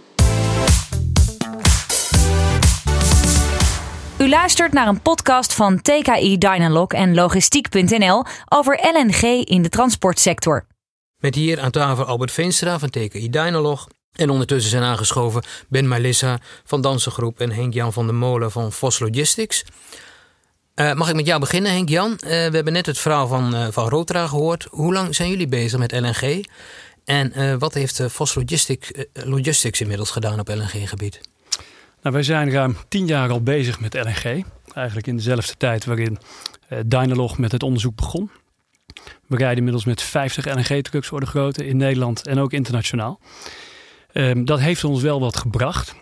U 4.19 4.29
luistert 4.29 4.73
naar 4.73 4.89
een 4.89 5.03
podcast 5.03 5.53
van 5.55 5.81
TKI 5.83 6.39
Dynalog 6.39 6.93
en 6.93 7.15
Logistiek.nl 7.15 8.25
over 8.49 8.79
LNG 8.93 9.23
in 9.45 9.63
de 9.63 9.69
transportsector. 9.69 10.67
Met 11.21 11.35
hier 11.35 11.61
aan 11.61 11.71
tafel 11.71 12.05
Albert 12.05 12.33
Veenstra 12.33 12.79
van 12.79 12.91
TKI 12.91 13.31
Dynalog. 13.31 13.89
En 14.13 14.31
ondertussen 14.31 14.71
zijn 14.71 14.83
aangeschoven 14.83 15.43
Ben 15.69 15.89
Melissa 15.89 16.39
van 16.65 16.81
Dansengroep 16.81 17.41
en 17.41 17.51
Henk-Jan 17.51 17.93
van 17.93 18.07
der 18.07 18.15
Molen 18.15 18.51
van 18.51 18.73
Vos 18.73 18.99
Logistics. 18.99 19.65
Uh, 20.75 20.93
mag 20.93 21.09
ik 21.09 21.15
met 21.15 21.27
jou 21.27 21.41
beginnen, 21.41 21.73
Henk-Jan? 21.73 22.11
Uh, 22.11 22.19
we 22.29 22.51
hebben 22.55 22.73
net 22.73 22.87
het 22.87 22.99
verhaal 22.99 23.27
van, 23.27 23.55
uh, 23.55 23.67
van 23.71 23.89
Rotra 23.89 24.27
gehoord. 24.27 24.67
Hoe 24.71 24.93
lang 24.93 25.15
zijn 25.15 25.31
jullie 25.31 25.49
bezig 25.49 25.79
met 25.79 25.93
LNG? 25.93 26.45
En 27.05 27.59
wat 27.59 27.75
heeft 27.75 28.03
Vos 28.07 28.35
Logistics, 28.35 28.91
Logistics 29.13 29.81
inmiddels 29.81 30.11
gedaan 30.11 30.41
op 30.41 30.49
LNG-gebied? 30.49 31.21
Nou, 32.03 32.15
wij 32.15 32.23
zijn 32.23 32.51
ruim 32.51 32.77
tien 32.89 33.07
jaar 33.07 33.31
al 33.31 33.43
bezig 33.43 33.81
met 33.81 33.95
LNG. 33.95 34.45
Eigenlijk 34.75 35.07
in 35.07 35.17
dezelfde 35.17 35.55
tijd 35.57 35.85
waarin 35.85 36.19
Dynalog 36.87 37.39
met 37.39 37.53
het 37.53 37.63
onderzoek 37.63 37.97
begon. 37.97 38.31
We 39.27 39.37
rijden 39.37 39.57
inmiddels 39.57 39.85
met 39.85 40.03
50 40.03 40.45
LNG-trucks 40.55 41.09
voor 41.09 41.21
de 41.21 41.27
grote 41.27 41.67
in 41.67 41.77
Nederland 41.77 42.27
en 42.27 42.39
ook 42.39 42.53
internationaal. 42.53 43.21
Um, 44.13 44.45
dat 44.45 44.61
heeft 44.61 44.85
ons 44.85 45.03
wel 45.03 45.21
wat 45.21 45.37
gebracht. 45.37 45.95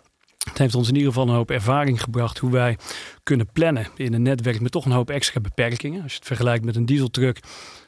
Het 0.48 0.58
heeft 0.58 0.74
ons 0.74 0.88
in 0.88 0.94
ieder 0.94 1.12
geval 1.12 1.28
een 1.28 1.34
hoop 1.34 1.50
ervaring 1.50 2.02
gebracht 2.02 2.38
hoe 2.38 2.50
wij 2.50 2.78
kunnen 3.22 3.48
plannen 3.52 3.88
in 3.96 4.14
een 4.14 4.22
netwerk 4.22 4.60
met 4.60 4.72
toch 4.72 4.84
een 4.84 4.92
hoop 4.92 5.10
extra 5.10 5.40
beperkingen. 5.40 6.02
Als 6.02 6.12
je 6.12 6.18
het 6.18 6.26
vergelijkt 6.26 6.64
met 6.64 6.76
een 6.76 6.86
dieseltruck, 6.86 7.40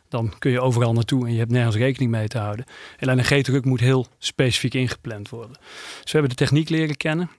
dan 0.08 0.34
kun 0.38 0.50
je 0.50 0.60
overal 0.60 0.92
naartoe 0.92 1.26
en 1.26 1.32
je 1.32 1.38
hebt 1.38 1.50
nergens 1.50 1.76
rekening 1.76 2.10
mee 2.10 2.28
te 2.28 2.38
houden. 2.38 2.64
En 2.98 3.08
een 3.08 3.16
LNG-truck 3.16 3.64
moet 3.64 3.80
heel 3.80 4.06
specifiek 4.18 4.74
ingepland 4.74 5.28
worden. 5.28 5.56
Dus 6.02 6.12
we 6.12 6.18
hebben 6.18 6.28
de 6.28 6.44
techniek 6.44 6.68
leren 6.68 6.96
kennen 6.96 7.30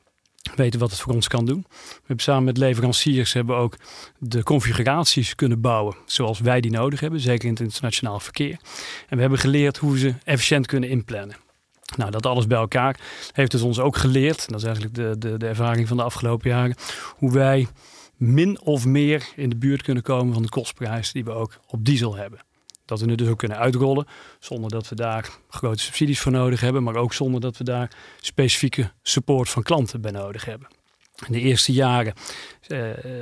weten 0.55 0.79
wat 0.79 0.91
het 0.91 0.99
voor 0.99 1.13
ons 1.13 1.27
kan 1.27 1.45
doen. 1.45 1.65
We 1.69 2.03
hebben 2.05 2.25
samen 2.25 2.43
met 2.43 2.57
leveranciers 2.57 3.33
hebben 3.33 3.55
ook 3.55 3.77
de 4.19 4.43
configuraties 4.43 5.35
kunnen 5.35 5.61
bouwen 5.61 5.95
zoals 6.05 6.39
wij 6.39 6.61
die 6.61 6.71
nodig 6.71 6.99
hebben, 6.99 7.19
zeker 7.19 7.45
in 7.45 7.53
het 7.53 7.63
internationaal 7.63 8.19
verkeer. 8.19 8.59
En 9.07 9.15
we 9.15 9.21
hebben 9.21 9.39
geleerd 9.39 9.77
hoe 9.77 9.91
we 9.91 9.97
ze 9.97 10.13
efficiënt 10.23 10.67
kunnen 10.67 10.89
inplannen. 10.89 11.44
Nou, 11.97 12.11
dat 12.11 12.25
alles 12.25 12.47
bij 12.47 12.57
elkaar 12.57 12.99
heeft 13.31 13.51
het 13.51 13.61
ons 13.61 13.79
ook 13.79 13.97
geleerd, 13.97 14.49
dat 14.49 14.59
is 14.59 14.63
eigenlijk 14.63 14.95
de, 14.95 15.15
de, 15.17 15.37
de 15.37 15.47
ervaring 15.47 15.87
van 15.87 15.97
de 15.97 16.03
afgelopen 16.03 16.49
jaren, 16.49 16.75
hoe 17.15 17.31
wij 17.31 17.67
min 18.17 18.61
of 18.61 18.85
meer 18.85 19.27
in 19.35 19.49
de 19.49 19.55
buurt 19.55 19.81
kunnen 19.81 20.03
komen 20.03 20.33
van 20.33 20.43
de 20.43 20.49
kostprijs 20.49 21.11
die 21.11 21.23
we 21.23 21.31
ook 21.31 21.59
op 21.67 21.85
diesel 21.85 22.15
hebben. 22.15 22.39
Dat 22.85 22.99
we 22.99 23.09
het 23.09 23.17
dus 23.17 23.27
ook 23.27 23.37
kunnen 23.37 23.57
uitrollen 23.57 24.07
zonder 24.39 24.69
dat 24.69 24.89
we 24.89 24.95
daar 24.95 25.29
grote 25.49 25.83
subsidies 25.83 26.19
voor 26.19 26.31
nodig 26.31 26.59
hebben, 26.59 26.83
maar 26.83 26.95
ook 26.95 27.13
zonder 27.13 27.41
dat 27.41 27.57
we 27.57 27.63
daar 27.63 27.91
specifieke 28.19 28.91
support 29.01 29.49
van 29.49 29.63
klanten 29.63 30.01
bij 30.01 30.11
nodig 30.11 30.45
hebben. 30.45 30.67
In 31.27 31.33
de 31.33 31.39
eerste 31.39 31.71
jaren, 31.71 32.13
eh, 32.61 32.79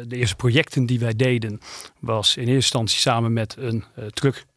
de 0.07 0.15
eerste 0.15 0.35
projecten 0.35 0.85
die 0.85 0.99
wij 0.99 1.15
deden, 1.15 1.59
was 1.99 2.35
in 2.35 2.41
eerste 2.41 2.55
instantie 2.55 2.99
samen 2.99 3.33
met 3.33 3.55
een 3.57 3.83
uh, 3.99 4.05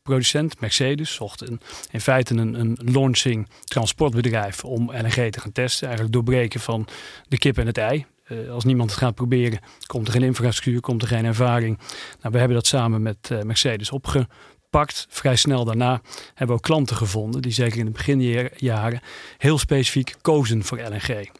truckproducent, 0.06 0.60
Mercedes, 0.60 1.14
zocht 1.14 1.48
een, 1.48 1.60
in 1.90 2.00
feite 2.00 2.34
een, 2.34 2.60
een 2.60 2.78
launching 2.84 3.48
transportbedrijf 3.64 4.64
om 4.64 4.90
LNG 4.90 5.30
te 5.30 5.40
gaan 5.40 5.52
testen. 5.52 5.86
Eigenlijk 5.86 6.14
doorbreken 6.14 6.60
van 6.60 6.86
de 7.28 7.38
kip 7.38 7.58
en 7.58 7.66
het 7.66 7.78
ei. 7.78 8.06
Uh, 8.28 8.50
als 8.50 8.64
niemand 8.64 8.90
het 8.90 8.98
gaat 8.98 9.14
proberen, 9.14 9.58
komt 9.86 10.06
er 10.06 10.12
geen 10.12 10.22
infrastructuur, 10.22 10.80
komt 10.80 11.02
er 11.02 11.08
geen 11.08 11.24
ervaring. 11.24 11.78
Nou, 12.20 12.32
we 12.32 12.38
hebben 12.38 12.56
dat 12.56 12.66
samen 12.66 13.02
met 13.02 13.30
Mercedes 13.44 13.90
opge, 13.90 14.26
Vrij 15.08 15.36
snel 15.36 15.64
daarna 15.64 16.00
hebben 16.28 16.46
we 16.46 16.52
ook 16.52 16.62
klanten 16.62 16.96
gevonden 16.96 17.42
die 17.42 17.52
zeker 17.52 17.78
in 17.78 17.84
de 17.84 17.90
beginjaren 17.90 19.00
heel 19.38 19.58
specifiek 19.58 20.14
kozen 20.20 20.64
voor 20.64 20.78
LNG. 20.78 21.30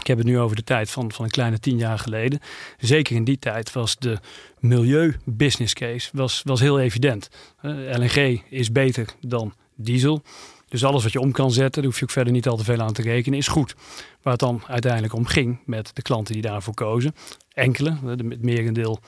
Ik 0.00 0.06
heb 0.06 0.18
het 0.18 0.26
nu 0.26 0.38
over 0.38 0.56
de 0.56 0.64
tijd 0.64 0.90
van, 0.90 1.12
van 1.12 1.24
een 1.24 1.30
kleine 1.30 1.58
tien 1.58 1.78
jaar 1.78 1.98
geleden. 1.98 2.40
Zeker 2.78 3.16
in 3.16 3.24
die 3.24 3.38
tijd 3.38 3.72
was 3.72 3.96
de 3.96 4.18
milieu-business 4.58 5.74
case 5.74 6.10
was, 6.12 6.42
was 6.44 6.60
heel 6.60 6.80
evident. 6.80 7.28
Uh, 7.62 7.96
LNG 7.96 8.42
is 8.50 8.72
beter 8.72 9.06
dan 9.20 9.54
diesel. 9.76 10.22
Dus 10.68 10.84
alles 10.84 11.02
wat 11.02 11.12
je 11.12 11.20
om 11.20 11.32
kan 11.32 11.50
zetten, 11.50 11.82
daar 11.82 11.90
hoef 11.90 11.98
je 11.98 12.04
ook 12.04 12.10
verder 12.10 12.32
niet 12.32 12.48
al 12.48 12.56
te 12.56 12.64
veel 12.64 12.80
aan 12.80 12.92
te 12.92 13.02
rekenen, 13.02 13.38
is 13.38 13.48
goed. 13.48 13.74
Waar 14.22 14.32
het 14.32 14.42
dan 14.42 14.62
uiteindelijk 14.66 15.14
om 15.14 15.26
ging 15.26 15.60
met 15.64 15.90
de 15.94 16.02
klanten 16.02 16.32
die 16.32 16.42
daarvoor 16.42 16.74
kozen. 16.74 17.14
Enkele, 17.52 17.96
het 18.04 18.42
merendeel 18.42 19.00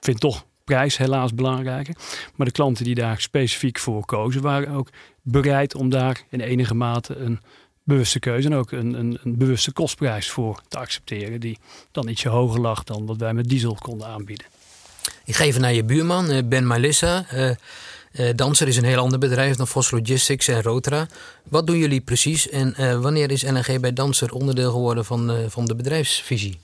vindt 0.00 0.20
toch 0.20 0.46
prijs 0.64 0.96
helaas 0.96 1.34
belangrijker. 1.34 1.94
Maar 2.34 2.46
de 2.46 2.52
klanten 2.52 2.84
die 2.84 2.94
daar 2.94 3.20
specifiek 3.20 3.78
voor 3.78 4.04
kozen, 4.04 4.42
waren 4.42 4.74
ook 4.74 4.88
bereid 5.22 5.74
om 5.74 5.88
daar 5.88 6.22
in 6.30 6.40
enige 6.40 6.74
mate 6.74 7.16
een 7.16 7.40
bewuste 7.88 8.18
keuze 8.18 8.48
en 8.48 8.54
ook 8.54 8.72
een, 8.72 8.94
een, 8.94 9.18
een 9.22 9.36
bewuste 9.36 9.72
kostprijs 9.72 10.30
voor 10.30 10.60
te 10.68 10.78
accepteren, 10.78 11.40
die 11.40 11.58
dan 11.92 12.08
ietsje 12.08 12.28
hoger 12.28 12.60
lag 12.60 12.84
dan 12.84 13.06
wat 13.06 13.16
wij 13.16 13.34
met 13.34 13.48
diesel 13.48 13.74
konden 13.74 14.06
aanbieden. 14.06 14.46
Ik 15.24 15.36
ga 15.36 15.44
even 15.44 15.60
naar 15.60 15.72
je 15.72 15.84
buurman, 15.84 16.30
eh, 16.30 16.42
Ben 16.44 16.66
Malissa. 16.66 17.26
Uh, 17.34 17.50
Danser 18.34 18.68
is 18.68 18.76
een 18.76 18.84
heel 18.84 19.00
ander 19.00 19.18
bedrijf 19.18 19.56
dan 19.56 19.66
Vos 19.66 19.90
Logistics 19.90 20.48
en 20.48 20.62
Rotra. 20.62 21.06
Wat 21.42 21.66
doen 21.66 21.78
jullie 21.78 22.00
precies 22.00 22.48
en 22.48 23.00
wanneer 23.00 23.30
is 23.30 23.42
LNG 23.42 23.80
bij 23.80 23.92
Danser 23.92 24.32
onderdeel 24.32 24.70
geworden 24.70 25.04
van, 25.04 25.50
van 25.50 25.64
de 25.64 25.74
bedrijfsvisie? 25.74 26.58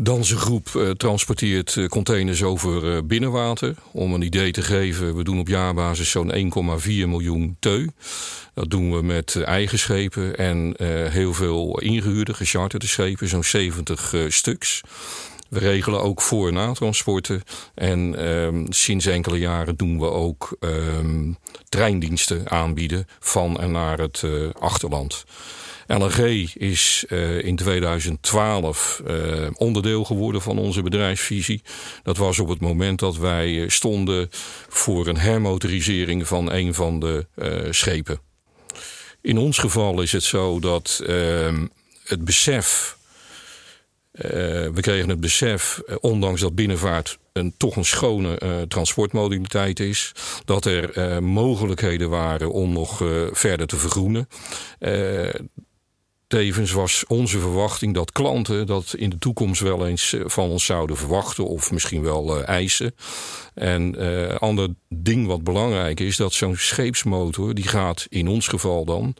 Dansengroep 0.00 0.68
uh, 0.76 0.90
transporteert 0.90 1.74
uh, 1.74 1.86
containers 1.86 2.42
over 2.42 2.84
uh, 2.84 2.98
binnenwater. 3.04 3.74
Om 3.92 4.14
een 4.14 4.22
idee 4.22 4.50
te 4.50 4.62
geven, 4.62 5.16
we 5.16 5.24
doen 5.24 5.38
op 5.38 5.48
jaarbasis 5.48 6.10
zo'n 6.10 6.32
1,4 6.32 6.86
miljoen 6.86 7.56
teu. 7.60 7.88
Dat 8.54 8.70
doen 8.70 8.94
we 8.96 9.02
met 9.02 9.42
eigen 9.42 9.78
schepen 9.78 10.36
en 10.36 10.74
heel 11.10 11.34
veel 11.34 11.80
ingehuurde, 11.80 12.34
gecharterde 12.34 12.86
schepen, 12.86 13.28
zo'n 13.28 13.44
70 13.44 14.14
stuks. 14.28 14.80
We 15.48 15.58
regelen 15.58 16.02
ook 16.02 16.22
voor- 16.22 16.48
en 16.48 16.54
natransporten. 16.54 17.42
En 17.74 18.14
ehm, 18.18 18.64
sinds 18.68 19.06
enkele 19.06 19.38
jaren 19.38 19.76
doen 19.76 19.98
we 19.98 20.10
ook 20.10 20.56
ehm, 20.60 21.32
treindiensten 21.68 22.50
aanbieden 22.50 23.06
van 23.20 23.60
en 23.60 23.70
naar 23.70 23.98
het 23.98 24.24
achterland. 24.58 25.24
LNG 25.88 26.54
is 26.54 27.04
uh, 27.08 27.42
in 27.44 27.56
2012 27.56 29.02
uh, 29.06 29.46
eh, 29.46 29.52
onderdeel 29.54 30.04
geworden 30.04 30.42
van 30.42 30.58
onze 30.58 30.82
bedrijfsvisie. 30.82 31.62
Dat 32.02 32.16
was 32.16 32.38
op 32.38 32.48
het 32.48 32.60
moment 32.60 32.98
dat 32.98 33.16
wij 33.16 33.62
eh, 33.62 33.68
stonden 33.68 34.28
voor 34.68 35.06
een 35.06 35.16
hermotorisering 35.16 36.26
van 36.26 36.52
een 36.52 36.74
van 36.74 37.00
de 37.00 37.26
schepen. 37.70 38.20
In 39.20 39.38
ons 39.38 39.58
geval 39.58 40.02
is 40.02 40.12
het 40.12 40.22
zo 40.22 40.60
dat 40.60 41.02
ehm, 41.06 41.66
het 42.04 42.24
besef 42.24 42.96
we 44.12 44.78
kregen 44.80 45.08
het 45.08 45.20
besef, 45.20 45.80
ondanks 46.00 46.40
dat 46.40 46.54
binnenvaart 46.54 47.18
een, 47.32 47.54
toch 47.56 47.76
een 47.76 47.84
schone 47.84 48.40
uh, 48.42 48.62
transportmodaliteit 48.62 49.80
is, 49.80 50.12
dat 50.44 50.64
er 50.64 51.22
mogelijkheden 51.22 52.10
waren 52.10 52.52
om 52.52 52.72
nog 52.72 52.96
verder 53.32 53.66
te 53.66 53.76
vergroenen. 53.76 54.28
Tevens 56.28 56.72
was 56.72 57.04
onze 57.06 57.38
verwachting 57.38 57.94
dat 57.94 58.12
klanten 58.12 58.66
dat 58.66 58.94
in 58.96 59.10
de 59.10 59.18
toekomst 59.18 59.60
wel 59.60 59.86
eens 59.86 60.12
eh, 60.12 60.20
van 60.24 60.48
ons 60.50 60.64
zouden 60.64 60.96
verwachten 60.96 61.46
of 61.46 61.72
misschien 61.72 62.02
wel 62.02 62.38
uh, 62.38 62.48
eisen. 62.48 62.94
En 63.54 64.02
uh, 64.02 64.34
ander 64.34 64.68
ding 64.88 65.26
wat 65.26 65.44
belangrijk 65.44 66.00
is, 66.00 66.16
dat 66.16 66.32
zo'n 66.32 66.56
scheepsmotor, 66.56 67.54
die 67.54 67.68
gaat 67.68 68.06
in 68.08 68.28
ons 68.28 68.48
geval 68.48 68.84
dan 68.84 69.14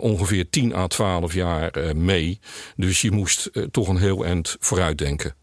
ongeveer 0.00 0.50
10 0.50 0.74
à 0.74 0.86
12 0.86 1.34
jaar 1.34 1.96
mee. 1.96 2.38
Dus 2.76 3.00
je 3.00 3.10
moest 3.10 3.50
toch 3.70 3.88
een 3.88 3.98
heel 3.98 4.24
eind 4.24 4.56
vooruitdenken. 4.60 5.34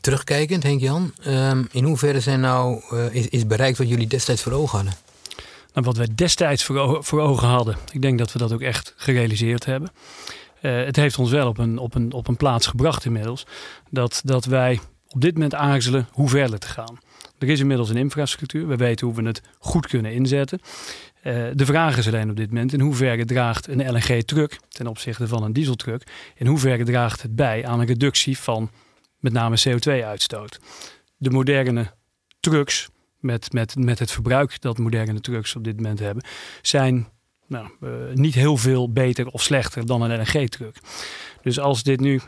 terugkijkend, 0.00 0.62
Henk-Jan, 0.62 1.14
ehm, 1.22 1.64
in 1.70 1.84
hoeverre 1.84 2.20
zijn 2.20 2.40
nou, 2.40 2.82
is, 3.10 3.28
is 3.28 3.46
bereikt 3.46 3.78
wat 3.78 3.88
jullie 3.88 4.06
destijds 4.06 4.42
voor 4.42 4.52
ogen 4.52 4.76
hadden? 4.76 5.09
Nou, 5.72 5.86
wat 5.86 5.96
wij 5.96 6.08
destijds 6.14 6.64
voor, 6.64 7.20
ogen 7.20 7.48
hadden. 7.48 7.76
Ik 7.92 8.02
denk 8.02 8.18
dat 8.18 8.32
we 8.32 8.38
dat 8.38 8.52
ook 8.52 8.60
echt 8.60 8.94
gerealiseerd 8.96 9.64
hebben. 9.64 9.90
Uh, 10.62 10.84
het 10.84 10.96
heeft 10.96 11.18
ons 11.18 11.30
wel 11.30 11.48
op 11.48 11.58
een, 11.58 11.78
op 11.78 11.94
een, 11.94 12.12
op 12.12 12.28
een 12.28 12.36
plaats 12.36 12.66
gebracht 12.66 13.04
inmiddels. 13.04 13.46
Dat, 13.90 14.20
dat 14.24 14.44
wij 14.44 14.80
op 15.08 15.20
dit 15.20 15.34
moment 15.34 15.54
aarzelen 15.54 16.08
hoe 16.12 16.28
verder 16.28 16.58
te 16.58 16.68
gaan. 16.68 16.98
Er 17.38 17.48
is 17.48 17.60
inmiddels 17.60 17.88
een 17.88 17.96
infrastructuur. 17.96 18.66
We 18.66 18.76
weten 18.76 19.06
hoe 19.06 19.16
we 19.16 19.22
het 19.22 19.42
goed 19.58 19.86
kunnen 19.86 20.12
inzetten. 20.12 20.60
Uh, 21.24 21.46
de 21.54 21.64
vraag 21.64 21.96
is 21.96 22.06
alleen 22.06 22.30
op 22.30 22.36
dit 22.36 22.48
moment 22.48 22.72
in 22.72 22.80
hoeverre 22.80 23.24
draagt 23.24 23.68
een 23.68 23.90
LNG-truck 23.90 24.58
ten 24.68 24.86
opzichte 24.86 25.28
van 25.28 25.42
een 25.42 25.52
dieseltruck, 25.52 26.02
in 26.34 26.46
hoeverre 26.46 26.84
draagt 26.84 27.22
het 27.22 27.36
bij 27.36 27.66
aan 27.66 27.80
een 27.80 27.86
reductie 27.86 28.38
van 28.38 28.70
met 29.18 29.32
name 29.32 29.56
CO2-uitstoot. 29.68 30.60
De 31.16 31.30
moderne 31.30 31.90
trucks 32.40 32.88
met, 33.20 33.52
met, 33.52 33.76
met 33.76 33.98
het 33.98 34.10
verbruik 34.10 34.60
dat 34.60 34.78
moderne 34.78 35.20
trucks 35.20 35.56
op 35.56 35.64
dit 35.64 35.76
moment 35.76 35.98
hebben, 35.98 36.24
zijn 36.62 37.08
nou, 37.46 37.68
uh, 37.80 37.90
niet 38.14 38.34
heel 38.34 38.56
veel 38.56 38.92
beter 38.92 39.26
of 39.26 39.42
slechter 39.42 39.86
dan 39.86 40.02
een 40.02 40.18
LNG-truck. 40.20 40.76
Dus 41.42 41.58
als 41.58 41.82
dit 41.82 42.00
nu 42.00 42.20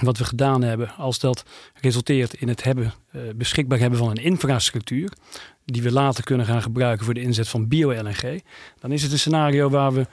wat 0.00 0.18
we 0.18 0.24
gedaan 0.24 0.62
hebben, 0.62 0.94
als 0.96 1.18
dat 1.18 1.44
resulteert 1.80 2.34
in 2.34 2.48
het 2.48 2.64
hebben, 2.64 2.94
uh, 3.12 3.22
beschikbaar 3.36 3.78
hebben 3.78 3.98
van 3.98 4.10
een 4.10 4.16
infrastructuur, 4.16 5.12
die 5.64 5.82
we 5.82 5.92
later 5.92 6.24
kunnen 6.24 6.46
gaan 6.46 6.62
gebruiken 6.62 7.04
voor 7.04 7.14
de 7.14 7.20
inzet 7.20 7.48
van 7.48 7.68
bio-LNG, 7.68 8.42
dan 8.78 8.92
is 8.92 9.02
het 9.02 9.12
een 9.12 9.18
scenario 9.18 9.68
waar 9.68 9.92
we 9.92 10.06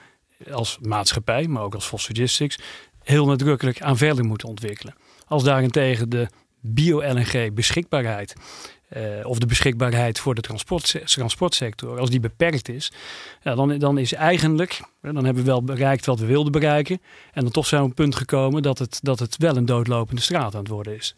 als 0.52 0.78
maatschappij, 0.80 1.46
maar 1.46 1.62
ook 1.62 1.74
als 1.74 1.90
Logistics, 1.90 2.58
heel 3.02 3.26
nadrukkelijk 3.26 3.82
aan 3.82 3.96
verder 3.96 4.24
moeten 4.24 4.48
ontwikkelen. 4.48 4.94
Als 5.26 5.44
daarentegen 5.44 6.08
de 6.08 6.28
bio-LNG 6.60 7.54
beschikbaarheid 7.54 8.34
uh, 8.96 9.26
of 9.26 9.38
de 9.38 9.46
beschikbaarheid 9.46 10.18
voor 10.18 10.34
de 10.34 10.40
transport, 10.40 11.00
transportsector, 11.04 11.98
als 11.98 12.10
die 12.10 12.20
beperkt 12.20 12.68
is, 12.68 12.92
ja, 13.42 13.54
dan, 13.54 13.78
dan 13.78 13.98
is 13.98 14.12
eigenlijk, 14.12 14.80
dan 15.00 15.24
hebben 15.24 15.44
we 15.44 15.50
wel 15.50 15.62
bereikt 15.62 16.06
wat 16.06 16.18
we 16.18 16.26
wilden 16.26 16.52
bereiken. 16.52 17.00
En 17.32 17.42
dan 17.42 17.52
toch 17.52 17.66
zijn 17.66 17.80
we 17.80 17.86
op 17.86 17.98
een 17.98 18.04
punt 18.04 18.16
gekomen 18.16 18.62
dat 18.62 18.78
het, 18.78 18.98
dat 19.02 19.18
het 19.18 19.36
wel 19.36 19.56
een 19.56 19.66
doodlopende 19.66 20.22
straat 20.22 20.54
aan 20.54 20.60
het 20.60 20.68
worden 20.68 20.96
is. 20.96 21.14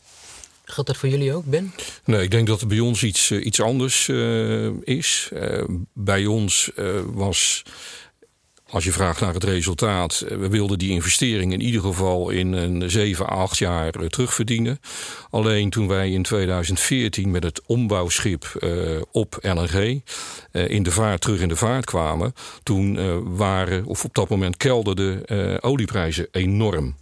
Geldt 0.65 0.91
dat 0.91 0.99
voor 0.99 1.09
jullie 1.09 1.35
ook, 1.35 1.45
Ben? 1.45 1.73
Nee, 2.05 2.23
ik 2.23 2.31
denk 2.31 2.47
dat 2.47 2.61
het 2.61 2.69
bij 2.69 2.81
ons 2.81 3.03
iets, 3.03 3.31
uh, 3.31 3.45
iets 3.45 3.61
anders 3.61 4.09
uh, 4.09 4.71
is. 4.83 5.31
bij 5.93 6.27
ons 6.27 6.71
was 7.05 7.63
als 8.71 8.85
je 8.85 8.93
vraagt 8.93 9.21
naar 9.21 9.35
het 9.35 9.45
resultaat, 9.45 10.21
eh, 10.21 10.37
we 10.37 10.49
wilden 10.49 10.79
die 10.79 10.91
investering 10.91 11.53
in 11.53 11.61
ieder 11.61 11.81
geval 11.81 12.31
in 12.31 12.53
een 12.53 12.91
7, 12.91 13.27
8 13.27 13.59
jaar 13.59 13.95
eh, 13.95 14.07
terugverdienen. 14.07 14.81
Alleen 15.31 15.71
toen 15.71 15.89
wij 15.89 16.11
in 16.11 16.23
2014 16.23 17.31
met 17.31 17.43
het 17.43 17.63
ombouwschip 17.67 18.57
uh, 18.61 19.01
op 19.13 19.39
LNG 19.41 20.03
in 20.53 20.83
de 20.83 20.91
vaart 20.91 21.21
terug 21.21 21.41
in 21.41 21.49
de 21.49 21.57
vaart 21.57 21.85
kwamen, 21.85 22.33
toen 22.63 22.99
waren, 23.37 23.85
of 23.85 24.05
op 24.05 24.15
dat 24.15 24.29
moment 24.29 24.57
kelderden 24.57 25.63
olieprijzen 25.63 26.29
enorm. 26.31 26.95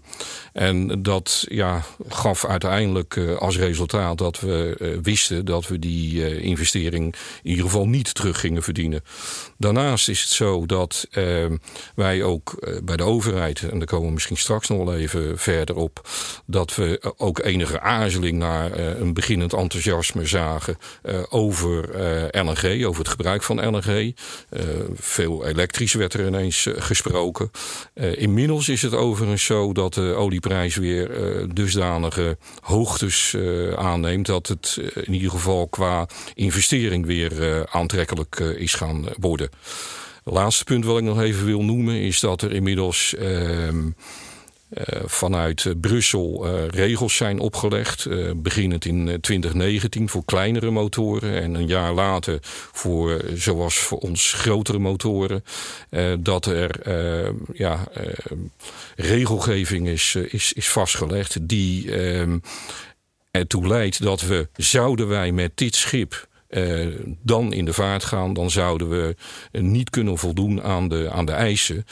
En 0.55 1.03
dat 1.03 1.45
ja, 1.49 1.83
gaf 2.09 2.45
uiteindelijk 2.45 3.17
uh, 3.17 3.37
als 3.37 3.57
resultaat 3.57 4.19
dat 4.19 4.41
we 4.41 4.77
uh, 4.79 4.99
wisten 5.03 5.45
dat 5.45 5.69
we 5.69 5.79
die 5.79 6.15
uh, 6.15 6.45
investering 6.45 7.15
in 7.43 7.51
ieder 7.51 7.65
geval 7.65 7.87
niet 7.87 8.15
terug 8.15 8.41
gingen 8.41 8.63
verdienen. 8.63 9.05
Daarnaast 9.59 10.09
is 10.09 10.21
het 10.21 10.31
zo 10.31 10.67
dat 10.67 11.09
wij 11.95 12.23
ook 12.23 12.69
bij 12.85 12.97
de 12.97 13.03
overheid, 13.03 13.63
en 13.63 13.79
daar 13.79 13.87
komen 13.87 14.07
we 14.07 14.13
misschien 14.13 14.37
straks 14.37 14.69
nog 14.69 14.85
wel 14.85 14.95
even 14.95 15.39
verder 15.39 15.77
op, 15.77 16.09
dat 16.47 16.75
we 16.75 17.15
ook 17.17 17.39
enige 17.39 17.81
aarzeling 17.81 18.39
naar 18.39 18.79
een 18.79 19.15
beginnend 19.15 19.53
enthousiasme 19.53 20.27
zagen 20.27 20.77
over 21.29 21.89
LNG, 22.31 22.85
over 22.85 22.99
het 22.99 23.09
gebruik 23.09 23.43
van 23.43 23.67
LNG. 23.67 24.15
veel 24.95 25.47
elektrisch 25.47 25.95
werd 25.95 26.15
er 26.15 26.27
ineens 26.27 26.69
gesproken. 26.77 27.51
inmiddels 27.95 28.69
is 28.69 28.83
het 28.83 28.95
overigens 28.95 29.45
zo 29.45 29.73
dat 29.73 29.95
de 30.09 30.15
olieprijs 30.15 30.77
weer 30.77 31.11
uh, 31.11 31.49
dusdanige 31.53 32.37
hoogtes 32.61 33.33
uh, 33.33 33.73
aanneemt 33.73 34.27
dat 34.27 34.47
het 34.47 34.77
uh, 34.81 34.87
in 35.07 35.13
ieder 35.13 35.31
geval 35.31 35.69
qua 35.69 36.07
investering 36.35 37.07
weer 37.07 37.67
aantrekkelijk 37.71 38.37
is 38.39 38.75
gaan 38.75 39.05
worden. 39.19 39.49
Laatste 40.25 40.65
punt 40.65 40.85
wat 40.85 40.99
ik 40.99 41.05
nog 41.05 41.21
even 41.21 41.45
wil 41.45 41.63
noemen 41.63 42.01
is 42.01 42.21
dat 42.21 42.43
er 42.43 42.53
inmiddels 42.53 43.15
ehm, 43.15 43.91
vanuit 45.05 45.65
uh, 45.65 45.73
Brussel 45.81 46.47
uh, 46.47 46.69
regels 46.69 47.17
zijn 47.17 47.39
opgelegd. 47.39 48.07
beginnend 48.37 48.85
in 48.85 49.21
2019 49.21 50.09
voor 50.09 50.25
kleinere 50.25 50.71
motoren. 50.71 51.43
En 51.43 51.55
een 51.55 51.67
jaar 51.67 51.93
later 51.93 52.39
voor, 52.73 53.21
zoals 53.35 53.79
voor 53.79 53.99
ons, 53.99 54.33
grotere 54.33 54.79
motoren. 54.79 55.45
dat 56.19 56.47
er 56.47 56.91
ja, 57.53 57.89
regelgeving 58.97 59.89
is, 59.89 60.15
is, 60.15 60.53
is 60.53 60.69
vastgelegd 60.69 61.49
die 61.49 61.95
ehm, 61.95 62.39
ertoe 63.31 63.67
leidt 63.67 64.03
dat 64.03 64.21
we, 64.21 64.49
zouden 64.57 65.09
wij 65.09 65.33
met 65.33 65.53
dit 65.55 65.75
schip... 65.75 66.29
Dan 67.23 67.53
in 67.53 67.65
de 67.65 67.73
vaart 67.73 68.05
gaan, 68.05 68.35
dan 68.35 68.51
zouden 68.51 68.89
we 68.89 69.17
niet 69.53 69.91
kunnen 69.91 70.19
voldoen 70.19 70.63
aan 70.63 70.89
de, 70.89 71.11
aan 71.11 71.25
de 71.25 71.33
eisen 71.33 71.85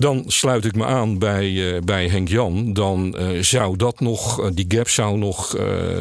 dan 0.00 0.24
sluit 0.26 0.64
ik 0.64 0.74
me 0.74 0.84
aan 0.84 1.18
bij, 1.18 1.50
uh, 1.50 1.80
bij 1.80 2.08
Henk 2.08 2.28
Jan. 2.28 2.72
Dan 2.72 3.16
uh, 3.18 3.42
zou 3.42 3.76
dat 3.76 4.00
nog, 4.00 4.40
uh, 4.40 4.46
die 4.52 4.64
gap 4.68 4.88
zou 4.88 5.18
nog 5.18 5.48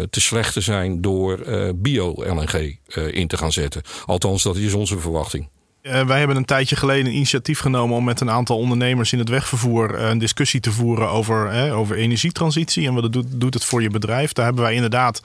te 0.10 0.22
slechter 0.22 0.62
zijn 0.62 1.02
door 1.02 1.40
bio-LNG 1.76 2.78
in 3.12 3.28
te 3.28 3.38
gaan 3.38 3.52
zetten. 3.52 3.82
Althans, 4.06 4.44
dat 4.44 4.56
is 4.56 4.74
onze 4.74 5.00
verwachting. 5.00 5.48
wij 5.82 6.20
hebben 6.20 6.38
een 6.38 6.46
tijdje 6.46 6.76
geleden 6.76 7.06
een 7.06 7.16
initiatief 7.16 7.60
genomen 7.60 7.98
om 7.98 8.04
met 8.04 8.22
een 8.22 8.30
aantal 8.30 8.58
ondernemers 8.58 9.14
in 9.14 9.20
het 9.20 9.30
wegvervoer 9.30 10.00
een 10.00 10.18
discussie 10.18 10.60
te 10.60 10.72
voeren 10.72 11.10
over, 11.10 11.72
over 11.72 11.96
energietransitie 11.96 12.88
en 12.88 12.94
wat 12.94 13.14
doet, 13.14 13.26
doet 13.42 13.54
het 13.54 13.66
voor 13.66 13.82
je 13.82 13.90
bedrijf. 13.90 14.34
Daar 14.34 14.46
hebben 14.46 14.64
wij 14.64 14.74
inderdaad 14.74 15.22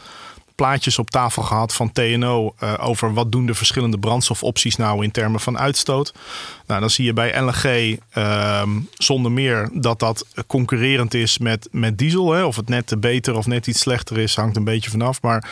plaatjes 0.55 0.99
op 0.99 1.11
tafel 1.11 1.43
gehad 1.43 1.75
van 1.75 1.93
TNO 1.93 2.55
uh, 2.63 2.75
over 2.81 3.15
wat 3.15 3.33
doen 3.33 3.47
de 3.47 3.55
verschillende 3.55 3.99
brandstofopties 3.99 4.77
nou 4.77 5.05
in 5.05 5.11
termen 5.11 5.41
van 5.41 5.59
uitstoot. 5.59 6.15
Nou, 6.67 6.81
dan 6.81 6.91
zie 6.91 7.05
je 7.05 7.13
bij 7.13 7.41
LNG 7.41 7.99
uh, 8.15 8.63
zonder 8.93 9.33
meer 9.33 9.69
dat 9.73 9.99
dat 9.99 10.27
concurrerend 10.47 11.15
is 11.15 11.39
met, 11.39 11.69
met 11.71 11.99
diesel. 11.99 12.33
Hè. 12.33 12.45
Of 12.45 12.57
het 12.57 12.69
net 12.69 12.95
beter 12.99 13.37
of 13.37 13.47
net 13.47 13.67
iets 13.67 13.81
slechter 13.81 14.19
is, 14.19 14.37
hangt 14.37 14.57
een 14.57 14.65
beetje 14.65 14.91
vanaf. 14.91 15.23
Maar 15.23 15.51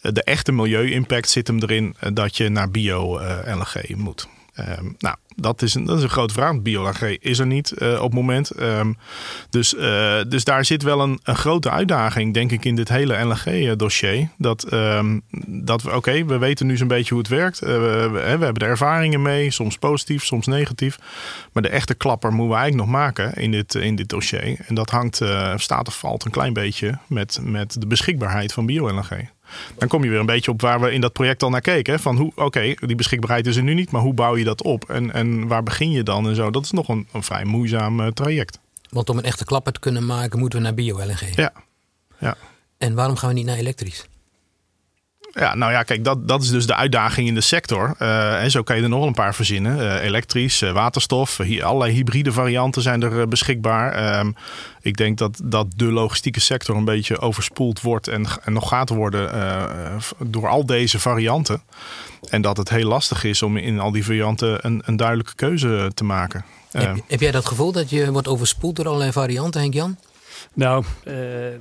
de 0.00 0.22
echte 0.22 0.52
milieu-impact 0.52 1.30
zit 1.30 1.46
hem 1.46 1.58
erin 1.58 1.96
dat 2.12 2.36
je 2.36 2.48
naar 2.48 2.70
bio-LNG 2.70 3.96
moet. 3.96 4.28
Um, 4.60 4.94
nou, 4.98 5.16
dat 5.36 5.62
is, 5.62 5.74
een, 5.74 5.84
dat 5.84 5.96
is 5.96 6.02
een 6.02 6.08
grote 6.08 6.34
vraag. 6.34 6.62
Bio-LNG 6.62 7.16
is 7.20 7.38
er 7.38 7.46
niet 7.46 7.72
uh, 7.78 7.94
op 7.94 8.02
het 8.02 8.12
moment. 8.12 8.60
Um, 8.60 8.96
dus, 9.50 9.74
uh, 9.74 10.20
dus 10.28 10.44
daar 10.44 10.64
zit 10.64 10.82
wel 10.82 11.00
een, 11.00 11.20
een, 11.22 11.36
grote 11.36 11.70
uitdaging, 11.70 12.34
denk 12.34 12.52
ik, 12.52 12.64
in 12.64 12.74
dit 12.74 12.88
hele 12.88 13.24
LNG-dossier. 13.24 14.28
Dat, 14.38 14.72
um, 14.72 15.22
dat 15.46 15.82
we, 15.82 15.96
oké, 15.96 16.24
we 16.24 16.38
weten 16.38 16.66
nu 16.66 16.76
zo'n 16.76 16.88
beetje 16.88 17.14
hoe 17.14 17.22
het 17.22 17.32
werkt. 17.32 17.58
We, 17.58 18.08
we, 18.12 18.18
hebben 18.18 18.54
er 18.54 18.68
ervaringen 18.68 19.22
mee, 19.22 19.50
soms 19.50 19.78
positief, 19.78 20.24
soms 20.24 20.46
negatief. 20.46 20.98
Maar 21.52 21.62
de 21.62 21.68
echte 21.68 21.94
klapper 21.94 22.30
moeten 22.32 22.54
we 22.54 22.60
eigenlijk 22.60 22.90
nog 22.90 23.00
maken 23.00 23.34
in 23.34 23.50
dit, 23.50 23.74
in 23.74 23.96
dit 23.96 24.08
dossier. 24.08 24.56
En 24.66 24.74
dat 24.74 24.90
hangt, 24.90 25.20
staat 25.56 25.88
of 25.88 25.98
valt 25.98 26.24
een 26.24 26.30
klein 26.30 26.52
beetje 26.52 26.98
met, 27.06 27.38
met 27.42 27.80
de 27.80 27.86
beschikbaarheid 27.86 28.52
van 28.52 28.66
bio-LNG. 28.66 29.30
Dan 29.78 29.88
kom 29.88 30.04
je 30.04 30.10
weer 30.10 30.20
een 30.20 30.26
beetje 30.26 30.50
op 30.50 30.60
waar 30.60 30.80
we 30.80 30.92
in 30.92 31.00
dat 31.00 31.12
project 31.12 31.42
al 31.42 31.50
naar 31.50 31.60
keken. 31.60 32.00
Van 32.00 32.16
hoe, 32.16 32.32
oké, 32.34 32.74
die 32.86 32.96
beschikbaarheid 32.96 33.46
is 33.46 33.56
er 33.56 33.62
nu 33.62 33.74
niet, 33.74 33.90
maar 33.90 34.02
hoe 34.02 34.14
bouw 34.14 34.36
je 34.36 34.44
dat 34.44 34.62
op? 34.62 34.90
En, 34.90 35.12
en 35.12 35.46
waar 35.46 35.62
begin 35.62 35.90
je 35.90 36.02
dan 36.02 36.28
en 36.28 36.34
zo? 36.34 36.50
Dat 36.50 36.64
is 36.64 36.70
nog 36.70 36.88
een, 36.88 37.08
een 37.12 37.22
vrij 37.22 37.44
moeizaam 37.44 38.00
uh, 38.00 38.06
traject. 38.06 38.58
Want 38.88 39.10
om 39.10 39.18
een 39.18 39.24
echte 39.24 39.44
klapper 39.44 39.72
te 39.72 39.80
kunnen 39.80 40.06
maken, 40.06 40.38
moeten 40.38 40.58
we 40.58 40.64
naar 40.64 40.74
bio-LNG. 40.74 41.34
Ja. 41.34 41.52
ja. 42.18 42.36
En 42.78 42.94
waarom 42.94 43.16
gaan 43.16 43.28
we 43.28 43.34
niet 43.34 43.46
naar 43.46 43.56
elektrisch? 43.56 44.04
Ja, 45.34 45.54
nou 45.54 45.72
ja, 45.72 45.82
kijk, 45.82 46.04
dat, 46.04 46.28
dat 46.28 46.42
is 46.42 46.50
dus 46.50 46.66
de 46.66 46.74
uitdaging 46.74 47.28
in 47.28 47.34
de 47.34 47.40
sector. 47.40 47.94
Uh, 47.98 48.42
en 48.42 48.50
zo 48.50 48.62
kan 48.62 48.76
je 48.76 48.82
er 48.82 48.88
nog 48.88 49.06
een 49.06 49.14
paar 49.14 49.34
verzinnen. 49.34 49.78
Uh, 49.78 50.02
elektrisch, 50.02 50.62
uh, 50.62 50.72
waterstof, 50.72 51.36
hier, 51.36 51.64
allerlei 51.64 51.92
hybride 51.92 52.32
varianten 52.32 52.82
zijn 52.82 53.02
er 53.02 53.28
beschikbaar. 53.28 54.18
Um, 54.18 54.34
ik 54.80 54.96
denk 54.96 55.18
dat, 55.18 55.40
dat 55.44 55.66
de 55.76 55.84
logistieke 55.84 56.40
sector 56.40 56.76
een 56.76 56.84
beetje 56.84 57.18
overspoeld 57.18 57.80
wordt 57.80 58.08
en, 58.08 58.26
en 58.44 58.52
nog 58.52 58.68
gaat 58.68 58.88
worden 58.88 59.30
door 60.18 60.48
al 60.48 60.66
deze 60.66 60.98
varianten. 60.98 61.62
En 62.28 62.42
dat 62.42 62.56
het 62.56 62.68
heel 62.68 62.88
lastig 62.88 63.24
is 63.24 63.42
om 63.42 63.56
in 63.56 63.80
al 63.80 63.92
die 63.92 64.04
varianten 64.04 64.66
een, 64.66 64.82
een 64.84 64.96
duidelijke 64.96 65.34
keuze 65.34 65.90
te 65.94 66.04
maken. 66.04 66.44
Heb, 66.70 66.96
heb 67.06 67.20
jij 67.20 67.30
dat 67.30 67.46
gevoel 67.46 67.72
dat 67.72 67.90
je 67.90 68.12
wordt 68.12 68.28
overspoeld 68.28 68.76
door 68.76 68.86
allerlei 68.86 69.12
varianten, 69.12 69.60
Henk-Jan? 69.60 69.96
Nou, 70.54 70.84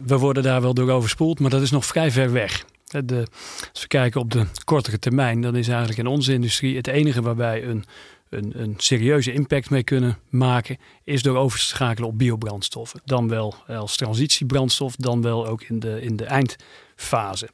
we 0.05 0.17
worden 0.17 0.43
daar 0.43 0.61
wel 0.61 0.73
door 0.73 0.89
overspoeld, 0.89 1.39
maar 1.39 1.49
dat 1.49 1.61
is 1.61 1.71
nog 1.71 1.85
vrij 1.85 2.11
ver 2.11 2.31
weg. 2.31 2.65
Als 2.93 3.81
we 3.81 3.87
kijken 3.87 4.21
op 4.21 4.31
de 4.31 4.45
kortere 4.63 4.99
termijn, 4.99 5.41
dan 5.41 5.55
is 5.55 5.67
eigenlijk 5.67 5.99
in 5.99 6.07
onze 6.07 6.33
industrie 6.33 6.75
het 6.75 6.87
enige 6.87 7.21
waarbij 7.21 7.63
een, 7.63 7.83
een, 8.29 8.61
een 8.61 8.73
serieuze 8.77 9.33
impact 9.33 9.69
mee 9.69 9.83
kunnen 9.83 10.17
maken, 10.29 10.77
is 11.03 11.21
door 11.21 11.37
over 11.37 11.59
te 11.59 11.65
schakelen 11.65 12.09
op 12.09 12.17
biobrandstoffen. 12.17 13.01
Dan 13.05 13.27
wel 13.27 13.55
als 13.67 13.95
transitiebrandstof, 13.95 14.95
dan 14.95 15.21
wel 15.21 15.47
ook 15.47 15.61
in 15.63 15.79
de, 15.79 16.01
in 16.01 16.15
de 16.15 16.25
eindfase. 16.25 17.49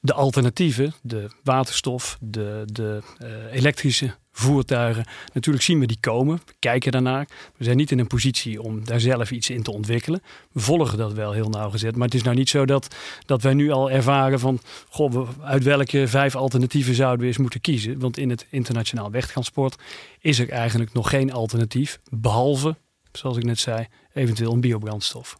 De 0.00 0.12
alternatieven, 0.12 0.94
de 1.02 1.30
waterstof, 1.42 2.18
de, 2.20 2.62
de 2.66 3.02
uh, 3.22 3.28
elektrische 3.52 4.14
voertuigen. 4.32 5.04
Natuurlijk 5.32 5.64
zien 5.64 5.80
we 5.80 5.86
die 5.86 6.00
komen. 6.00 6.40
We 6.46 6.54
kijken 6.58 6.92
daarnaar. 6.92 7.28
We 7.56 7.64
zijn 7.64 7.76
niet 7.76 7.90
in 7.90 7.98
een 7.98 8.06
positie 8.06 8.62
om 8.62 8.84
daar 8.84 9.00
zelf 9.00 9.30
iets 9.30 9.50
in 9.50 9.62
te 9.62 9.72
ontwikkelen. 9.72 10.22
We 10.52 10.60
volgen 10.60 10.98
dat 10.98 11.12
wel 11.12 11.32
heel 11.32 11.48
nauwgezet. 11.48 11.96
Maar 11.96 12.06
het 12.06 12.14
is 12.14 12.22
nou 12.22 12.36
niet 12.36 12.48
zo 12.48 12.66
dat, 12.66 12.94
dat 13.26 13.42
wij 13.42 13.54
nu 13.54 13.70
al 13.70 13.90
ervaren 13.90 14.40
van... 14.40 14.60
Goh, 14.88 15.28
uit 15.42 15.64
welke 15.64 16.08
vijf 16.08 16.34
alternatieven 16.34 16.94
zouden 16.94 17.20
we 17.20 17.26
eens 17.26 17.38
moeten 17.38 17.60
kiezen? 17.60 17.98
Want 17.98 18.18
in 18.18 18.30
het 18.30 18.46
internationaal 18.50 19.10
wegtransport 19.10 19.76
is 20.20 20.38
er 20.38 20.48
eigenlijk 20.48 20.92
nog 20.92 21.08
geen 21.10 21.32
alternatief. 21.32 22.00
Behalve, 22.10 22.76
zoals 23.12 23.36
ik 23.36 23.44
net 23.44 23.58
zei, 23.58 23.86
eventueel 24.14 24.52
een 24.52 24.60
biobrandstof. 24.60 25.38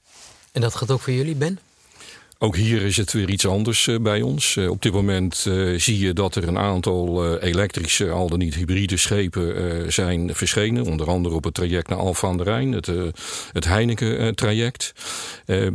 En 0.53 0.61
dat 0.61 0.75
gaat 0.75 0.91
ook 0.91 1.01
voor 1.01 1.13
jullie, 1.13 1.35
Ben? 1.35 1.59
Ook 2.43 2.57
hier 2.57 2.83
is 2.83 2.97
het 2.97 3.13
weer 3.13 3.31
iets 3.31 3.47
anders 3.47 3.87
uh, 3.87 3.99
bij 3.99 4.23
ons. 4.23 4.57
Uh, 4.57 4.71
op 4.71 4.83
dit 4.83 4.93
moment 4.93 5.45
uh, 5.49 5.79
zie 5.79 5.99
je 5.99 6.13
dat 6.13 6.35
er 6.35 6.49
een 6.49 6.59
aantal 6.59 7.39
elektrische, 7.39 8.11
al 8.11 8.29
dan 8.29 8.39
niet 8.39 8.55
hybride 8.55 8.97
schepen 8.97 9.93
zijn 9.93 10.35
verschenen. 10.35 10.85
Onder 10.85 11.09
andere 11.09 11.35
op 11.35 11.45
het 11.45 11.55
traject 11.55 11.89
naar 11.89 11.99
Alphen 11.99 12.29
aan 12.29 12.37
de 12.37 12.43
Rijn, 12.43 12.73
het, 12.73 12.87
het 13.53 13.65
Heineken-traject. 13.65 14.93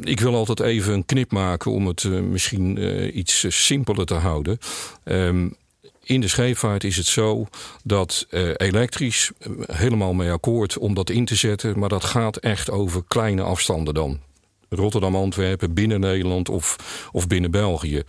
ik 0.01 0.19
wil 0.19 0.35
altijd 0.35 0.59
even 0.59 0.93
een 0.93 1.05
knip 1.05 1.31
maken 1.31 1.71
om 1.71 1.87
het 1.87 2.03
misschien 2.03 2.77
iets 3.19 3.45
simpeler 3.47 4.05
te 4.05 4.13
houden. 4.13 4.57
Um, 5.03 5.55
in 6.03 6.21
de 6.21 6.27
scheepvaart 6.27 6.83
is 6.83 6.97
het 6.97 7.05
zo 7.05 7.47
dat 7.83 8.27
elektrisch 8.57 9.31
helemaal 9.65 10.13
mee 10.13 10.31
akkoord 10.31 10.77
om 10.77 10.93
dat 10.93 11.09
in 11.09 11.25
te 11.25 11.35
zetten. 11.35 11.79
Maar 11.79 11.89
dat 11.89 12.03
gaat 12.03 12.37
echt 12.37 12.69
over 12.69 13.03
kleine 13.07 13.41
afstanden 13.41 13.93
dan. 13.93 14.19
Rotterdam, 14.75 15.15
Antwerpen, 15.15 15.73
binnen 15.73 15.99
Nederland 15.99 16.49
of, 16.49 16.75
of 17.11 17.27
binnen 17.27 17.51
België. 17.51 18.03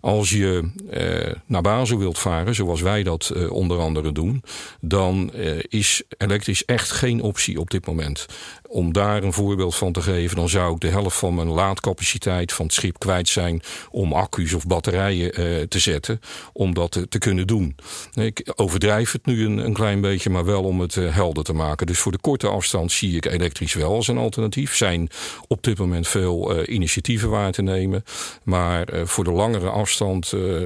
Als 0.00 0.30
je 0.30 0.70
eh, 0.90 1.34
naar 1.46 1.62
Basel 1.62 1.98
wilt 1.98 2.18
varen, 2.18 2.54
zoals 2.54 2.80
wij 2.80 3.02
dat 3.02 3.30
eh, 3.30 3.52
onder 3.52 3.78
andere 3.78 4.12
doen, 4.12 4.42
dan 4.80 5.32
eh, 5.32 5.58
is 5.68 6.02
elektrisch 6.18 6.64
echt 6.64 6.90
geen 6.90 7.22
optie 7.22 7.60
op 7.60 7.70
dit 7.70 7.86
moment. 7.86 8.26
Om 8.68 8.92
daar 8.92 9.22
een 9.22 9.32
voorbeeld 9.32 9.74
van 9.74 9.92
te 9.92 10.02
geven, 10.02 10.36
dan 10.36 10.48
zou 10.48 10.74
ik 10.74 10.80
de 10.80 10.88
helft 10.88 11.16
van 11.16 11.34
mijn 11.34 11.48
laadcapaciteit 11.48 12.52
van 12.52 12.64
het 12.64 12.74
schip 12.74 12.98
kwijt 12.98 13.28
zijn 13.28 13.62
om 13.90 14.12
accu's 14.12 14.52
of 14.52 14.66
batterijen 14.66 15.32
eh, 15.32 15.62
te 15.68 15.78
zetten, 15.78 16.20
om 16.52 16.74
dat 16.74 17.06
te, 17.08 17.18
kunnen 17.18 17.46
doen. 17.46 17.76
Ik 18.14 18.52
overdrijf 18.54 19.12
het 19.12 19.26
nu 19.26 19.44
een, 19.44 19.58
een 19.58 19.72
klein 19.72 20.00
beetje, 20.00 20.30
maar 20.30 20.44
wel 20.44 20.62
om 20.62 20.80
het 20.80 20.96
eh, 20.96 21.14
helder 21.14 21.44
te 21.44 21.52
maken. 21.52 21.86
Dus 21.86 21.98
voor 21.98 22.12
de 22.12 22.18
korte 22.18 22.46
afstand 22.46 22.92
zie 22.92 23.16
ik 23.16 23.24
elektrisch 23.24 23.74
wel 23.74 23.94
als 23.94 24.08
een 24.08 24.18
alternatief. 24.18 24.76
Zijn 24.76 25.08
op 25.46 25.62
dit 25.62 25.78
moment 25.78 26.08
veel 26.08 26.58
uh, 26.58 26.74
initiatieven 26.74 27.30
waar 27.30 27.52
te 27.52 27.62
nemen, 27.62 28.04
maar 28.42 28.88
voor 29.04 29.24
de 29.24 29.32
langere 29.32 29.68
afstand 29.68 29.88
uh, 30.34 30.62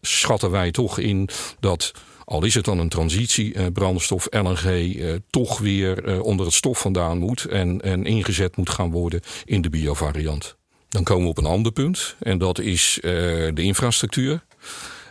schatten 0.00 0.50
wij 0.50 0.70
toch 0.70 0.98
in 0.98 1.28
dat 1.60 1.92
al 2.24 2.44
is 2.44 2.54
het 2.54 2.64
dan 2.64 2.78
een 2.78 2.88
transitiebrandstof, 2.88 4.26
uh, 4.30 4.42
LNG, 4.42 4.64
uh, 4.64 5.14
toch 5.30 5.58
weer 5.58 6.08
uh, 6.08 6.22
onder 6.22 6.46
het 6.46 6.54
stof 6.54 6.78
vandaan 6.78 7.18
moet 7.18 7.44
en, 7.44 7.80
en 7.80 8.04
ingezet 8.04 8.56
moet 8.56 8.70
gaan 8.70 8.90
worden 8.90 9.20
in 9.44 9.62
de 9.62 9.70
biovariant. 9.70 10.56
Dan 10.88 11.04
komen 11.04 11.24
we 11.24 11.30
op 11.30 11.38
een 11.38 11.46
ander 11.46 11.72
punt 11.72 12.16
en 12.18 12.38
dat 12.38 12.58
is 12.58 12.98
de 13.00 13.52
infrastructuur. 13.54 14.44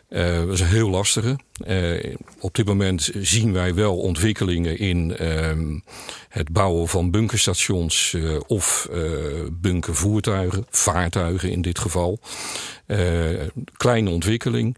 Uh, 0.10 0.38
dat 0.40 0.54
is 0.54 0.60
een 0.60 0.68
heel 0.68 0.90
lastige. 0.90 1.40
Uh, 1.68 2.16
op 2.40 2.56
dit 2.56 2.66
moment 2.66 3.10
zien 3.14 3.54
wij 3.54 3.74
wel 3.74 3.98
ontwikkelingen 3.98 4.78
in 4.78 5.18
uh, 5.22 5.80
het 6.30 6.52
bouwen 6.52 6.88
van 6.88 7.12
bunkerstations 7.12 8.14
uh, 8.14 8.40
of 8.48 8.90
bunkervoertuigen, 9.52 10.66
vaartuigen 10.70 11.52
in 11.52 11.62
dit 11.62 11.80
geval. 11.80 12.20
kleine 13.78 14.10
ontwikkeling. 14.10 14.78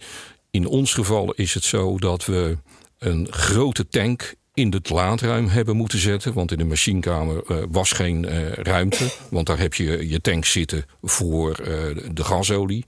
In 0.52 0.68
ons 0.68 0.94
geval 0.94 1.34
is 1.34 1.54
het 1.54 1.64
zo 1.64 1.98
dat 1.98 2.26
we 2.26 2.58
een 3.00 3.28
grote 3.30 3.88
tank 3.88 4.36
in 4.58 4.72
het 4.72 4.90
laadruim 4.90 5.48
hebben 5.48 5.76
moeten 5.76 6.00
zetten. 6.00 6.34
Want 6.34 6.52
in 6.52 6.58
de 6.58 6.66
machinekamer 6.66 7.44
uh, 7.52 7.58
was 7.70 7.92
geen 7.92 8.24
uh, 8.24 8.52
ruimte. 8.52 9.14
Want 9.30 9.48
daar 9.48 9.60
heb 9.60 9.74
je 9.74 10.10
je 10.10 10.22
tank 10.22 10.46
zitten 10.46 10.86
voor 11.02 11.60
uh, 11.62 11.68
de 12.12 12.24
gasolie. 12.24 12.86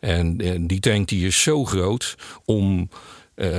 En, 0.00 0.38
en 0.38 0.66
die 0.66 0.80
tank 0.80 1.08
die 1.08 1.26
is 1.26 1.42
zo 1.42 1.64
groot 1.64 2.16
om 2.44 2.88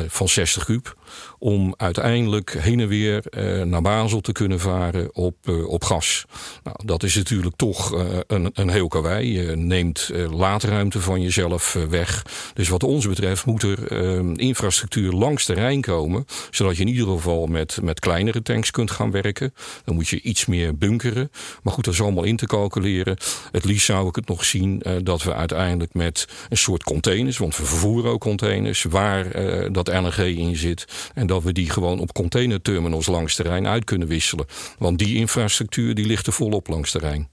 van 0.08 0.30
60 0.30 0.66
kub 0.66 0.98
om 1.40 1.74
uiteindelijk 1.78 2.56
heen 2.60 2.80
en 2.80 2.88
weer 2.88 3.24
uh, 3.38 3.62
naar 3.62 3.82
Basel 3.82 4.22
te 4.22 4.32
kunnen 4.32 4.60
varen 4.60 5.16
op, 5.16 5.36
uh, 5.46 5.68
op 5.68 5.84
gas. 5.84 6.26
Nou, 6.64 6.78
dat 6.86 7.04
is 7.04 7.16
natuurlijk 7.16 7.56
toch 7.56 7.94
uh, 7.94 8.06
een, 8.28 8.50
een 8.54 8.70
heel 8.70 8.88
karwei. 8.88 9.42
Je 9.42 9.56
neemt 9.56 10.12
laadruimte 10.32 11.02
van 11.02 11.22
jezelf 11.22 11.78
weg. 11.90 12.26
Dus 12.54 12.70
wat 12.70 12.84
ons 12.84 13.08
betreft 13.08 13.46
moet 13.46 13.64
er 13.64 13.92
infrastructuur 14.40 15.12
langs 15.12 15.46
de 15.46 15.54
Rijn 15.54 15.82
komen, 15.82 16.26
zodat 16.52 16.76
je 16.76 16.82
in 16.82 16.90
ieder 16.90 17.08
geval 17.08 17.46
met, 17.46 17.80
met 17.82 18.00
kleinere 18.00 18.42
tanks 18.42 18.72
kunt 18.72 18.92
gaan 18.92 19.12
werken. 19.12 19.54
Dan 19.86 19.96
moet 19.96 20.08
je 20.08 20.22
iets 20.22 20.46
meer 20.46 20.78
bunkeren. 20.78 21.32
Maar 21.64 21.74
goed, 21.74 21.86
dat 21.86 21.94
is 21.94 22.02
allemaal 22.02 22.24
in 22.24 22.36
te 22.36 22.46
calculeren. 22.46 23.18
Het 23.52 23.66
liefst 23.66 23.86
zou 23.86 24.08
ik 24.08 24.16
het 24.16 24.28
nog 24.28 24.46
zien 24.46 24.84
dat 25.04 25.24
we 25.24 25.34
uiteindelijk 25.34 25.94
met 25.94 26.28
een 26.50 26.58
soort 26.58 26.84
containers, 26.84 27.38
want 27.38 27.58
we 27.58 27.66
vervoeren 27.66 28.12
ook 28.12 28.22
containers, 28.22 28.84
waar 28.84 29.32
dat 29.72 29.88
LNG 29.88 30.18
in 30.18 30.56
zit. 30.56 30.86
En 31.14 31.28
dat 31.28 31.44
we 31.44 31.52
die 31.52 31.70
gewoon 31.70 32.00
op 32.00 32.14
containerterminals 32.14 33.06
langs 33.06 33.36
de 33.36 33.44
Rijn 33.44 33.68
uit 33.68 33.84
kunnen 33.84 34.08
wisselen. 34.08 34.46
Want 34.78 34.98
die 34.98 35.16
infrastructuur 35.16 35.96
die 35.96 36.06
ligt 36.06 36.28
er 36.28 36.34
volop 36.34 36.68
langs 36.68 36.92
de 36.92 37.00
Rijn. 37.00 37.30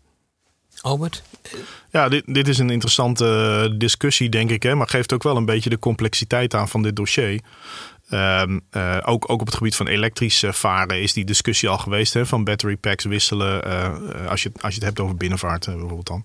Albert? 0.80 1.22
Ja, 1.90 2.08
dit, 2.08 2.22
dit 2.26 2.48
is 2.48 2.58
een 2.58 2.70
interessante 2.70 3.24
eh, 3.70 3.78
discussie, 3.78 4.28
denk 4.28 4.50
ik. 4.50 4.62
Hè, 4.62 4.74
maar 4.74 4.88
geeft 4.88 5.12
ook 5.12 5.22
wel 5.22 5.36
een 5.36 5.44
beetje 5.44 5.70
de 5.70 5.78
complexiteit 5.78 6.54
aan 6.54 6.68
van 6.68 6.82
dit 6.82 6.96
dossier. 6.96 7.40
Um, 8.12 8.60
uh, 8.72 8.96
ook, 9.04 9.30
ook 9.30 9.40
op 9.40 9.46
het 9.46 9.56
gebied 9.56 9.76
van 9.76 9.86
elektrisch 9.86 10.44
varen 10.46 11.02
is 11.02 11.12
die 11.12 11.24
discussie 11.24 11.68
al 11.68 11.78
geweest. 11.78 12.14
Hè, 12.14 12.26
van 12.26 12.44
battery 12.44 12.76
packs 12.76 13.04
wisselen. 13.04 13.66
Uh, 13.66 14.26
als, 14.28 14.42
je, 14.42 14.52
als 14.60 14.74
je 14.74 14.78
het 14.78 14.88
hebt 14.88 15.00
over 15.00 15.16
binnenvaart 15.16 15.66
bijvoorbeeld 15.66 16.06
dan. 16.06 16.24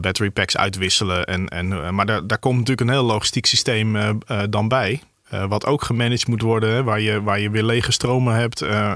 battery 0.00 0.30
packs 0.30 0.56
uitwisselen. 0.56 1.24
En, 1.24 1.48
en, 1.48 1.94
maar 1.94 2.06
daar, 2.06 2.26
daar 2.26 2.38
komt 2.38 2.58
natuurlijk 2.58 2.88
een 2.88 2.94
heel 2.94 3.04
logistiek 3.04 3.46
systeem 3.46 4.18
dan 4.50 4.68
bij. 4.68 5.02
Uh, 5.34 5.44
wat 5.48 5.66
ook 5.66 5.82
gemanaged 5.82 6.28
moet 6.28 6.42
worden, 6.42 6.70
hè, 6.70 6.82
waar, 6.82 7.00
je, 7.00 7.22
waar 7.22 7.40
je 7.40 7.50
weer 7.50 7.62
lege 7.62 7.92
stromen 7.92 8.34
hebt. 8.34 8.62
Uh, 8.62 8.92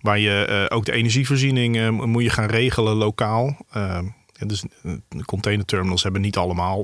waar 0.00 0.18
je 0.18 0.66
uh, 0.70 0.76
ook 0.76 0.84
de 0.84 0.92
energievoorziening 0.92 1.90
moet 1.90 2.22
je 2.22 2.30
gaan 2.30 2.48
regelen 2.48 2.94
lokaal. 2.94 3.56
dus 4.38 4.64
containerterminals 5.24 6.02
hebben 6.02 6.20
niet 6.20 6.36
allemaal 6.36 6.82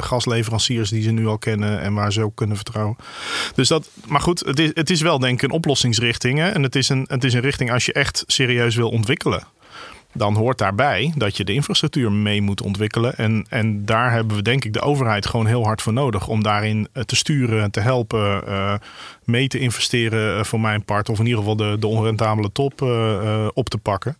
gasleveranciers 0.00 0.90
die 0.90 1.02
ze 1.02 1.10
nu 1.10 1.26
al 1.26 1.38
kennen 1.38 1.80
en 1.80 1.94
waar 1.94 2.12
ze 2.12 2.22
ook 2.22 2.36
kunnen 2.36 2.56
vertrouwen. 2.56 2.96
Dus 3.54 3.68
dat, 3.68 3.90
maar 4.06 4.20
goed, 4.20 4.40
het 4.40 4.58
is, 4.58 4.70
het 4.74 4.90
is 4.90 5.00
wel 5.00 5.18
denk 5.18 5.42
ik 5.42 5.42
een 5.42 5.56
oplossingsrichting. 5.56 6.38
Hè? 6.38 6.48
En 6.48 6.62
het 6.62 6.76
is, 6.76 6.88
een, 6.88 7.04
het 7.08 7.24
is 7.24 7.34
een 7.34 7.40
richting 7.40 7.72
als 7.72 7.86
je 7.86 7.92
echt 7.92 8.24
serieus 8.26 8.76
wil 8.76 8.90
ontwikkelen 8.90 9.42
dan 10.12 10.34
hoort 10.34 10.58
daarbij 10.58 11.12
dat 11.16 11.36
je 11.36 11.44
de 11.44 11.52
infrastructuur 11.52 12.12
mee 12.12 12.42
moet 12.42 12.62
ontwikkelen. 12.62 13.16
En, 13.16 13.46
en 13.48 13.84
daar 13.84 14.12
hebben 14.12 14.36
we 14.36 14.42
denk 14.42 14.64
ik 14.64 14.72
de 14.72 14.80
overheid 14.80 15.26
gewoon 15.26 15.46
heel 15.46 15.64
hard 15.64 15.82
voor 15.82 15.92
nodig. 15.92 16.28
Om 16.28 16.42
daarin 16.42 16.88
eh, 16.92 17.02
te 17.02 17.16
sturen, 17.16 17.70
te 17.70 17.80
helpen, 17.80 18.42
uh, 18.48 18.74
mee 19.24 19.48
te 19.48 19.58
investeren 19.58 20.38
uh, 20.38 20.44
voor 20.44 20.60
mijn 20.60 20.84
part. 20.84 21.08
Of 21.08 21.18
in 21.18 21.24
ieder 21.26 21.40
geval 21.40 21.56
de, 21.56 21.76
de 21.78 21.86
onrentabele 21.86 22.52
top 22.52 22.82
op 23.54 23.68
te 23.68 23.78
pakken. 23.78 24.16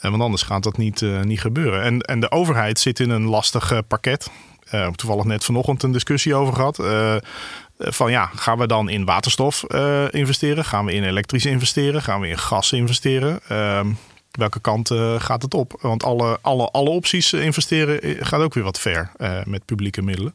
want 0.00 0.22
anders 0.22 0.42
gaat 0.42 0.62
dat 0.62 0.76
niet, 0.76 1.04
niet 1.22 1.40
gebeuren. 1.40 1.82
En, 1.82 2.00
en 2.00 2.20
de 2.20 2.30
overheid 2.30 2.78
zit 2.78 3.00
in 3.00 3.10
een 3.10 3.24
lastig 3.24 3.82
pakket. 3.88 4.30
Toevallig 4.94 5.24
net 5.24 5.44
vanochtend 5.44 5.82
een 5.82 5.92
discussie 5.92 6.34
over 6.34 6.54
gehad. 6.54 6.82
Van 7.78 8.10
ja, 8.10 8.30
gaan 8.34 8.58
we 8.58 8.66
dan 8.66 8.88
in 8.88 9.04
waterstof 9.04 9.64
investeren? 10.10 10.64
Gaan 10.64 10.84
we 10.84 10.92
in 10.92 11.04
elektrisch 11.04 11.46
investeren? 11.46 12.02
Gaan 12.02 12.20
we 12.20 12.28
in 12.28 12.38
gas 12.38 12.72
investeren? 12.72 13.40
Ehm, 13.48 13.88
welke 14.38 14.60
kant 14.60 14.90
uh, 14.90 15.20
gaat 15.20 15.42
het 15.42 15.54
op? 15.54 15.78
Want 15.80 16.02
alle, 16.02 16.38
alle, 16.40 16.70
alle 16.70 16.90
opties 16.90 17.32
investeren 17.32 18.02
eh, 18.02 18.16
gaat 18.20 18.40
ook 18.40 18.54
weer 18.54 18.64
wat 18.64 18.80
ver 18.80 19.10
met 19.44 19.64
publieke 19.64 20.02
middelen. 20.02 20.34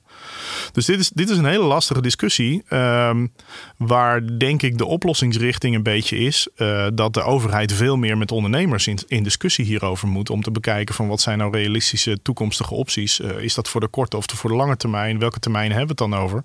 Dus 0.71 0.85
dit 0.85 0.99
is, 0.99 1.09
dit 1.09 1.29
is 1.29 1.37
een 1.37 1.45
hele 1.45 1.63
lastige 1.63 2.01
discussie. 2.01 2.63
Um, 2.69 3.31
waar 3.77 4.37
denk 4.37 4.61
ik 4.61 4.77
de 4.77 4.85
oplossingsrichting 4.85 5.75
een 5.75 5.83
beetje 5.83 6.17
is 6.17 6.47
dat 6.93 7.13
de 7.13 7.21
overheid 7.21 7.73
veel 7.73 7.97
meer 7.97 8.17
met 8.17 8.31
ondernemers 8.31 8.87
in, 8.87 8.99
in 9.07 9.23
discussie 9.23 9.65
hierover 9.65 10.07
moet. 10.07 10.29
Om 10.29 10.41
te 10.41 10.51
bekijken 10.51 10.95
van 10.95 11.07
wat 11.07 11.21
zijn 11.21 11.37
nou 11.37 11.51
realistische 11.51 12.21
toekomstige 12.21 12.73
opties. 12.73 13.19
is 13.19 13.53
dat 13.53 13.69
voor 13.69 13.81
de 13.81 13.87
korte 13.87 14.17
of 14.17 14.25
voor 14.27 14.49
de 14.49 14.55
lange 14.55 14.77
termijn? 14.77 15.19
Welke 15.19 15.39
termijn 15.39 15.71
hebben 15.71 15.95
we 15.95 16.03
het 16.03 16.11
dan 16.11 16.21
over? 16.21 16.43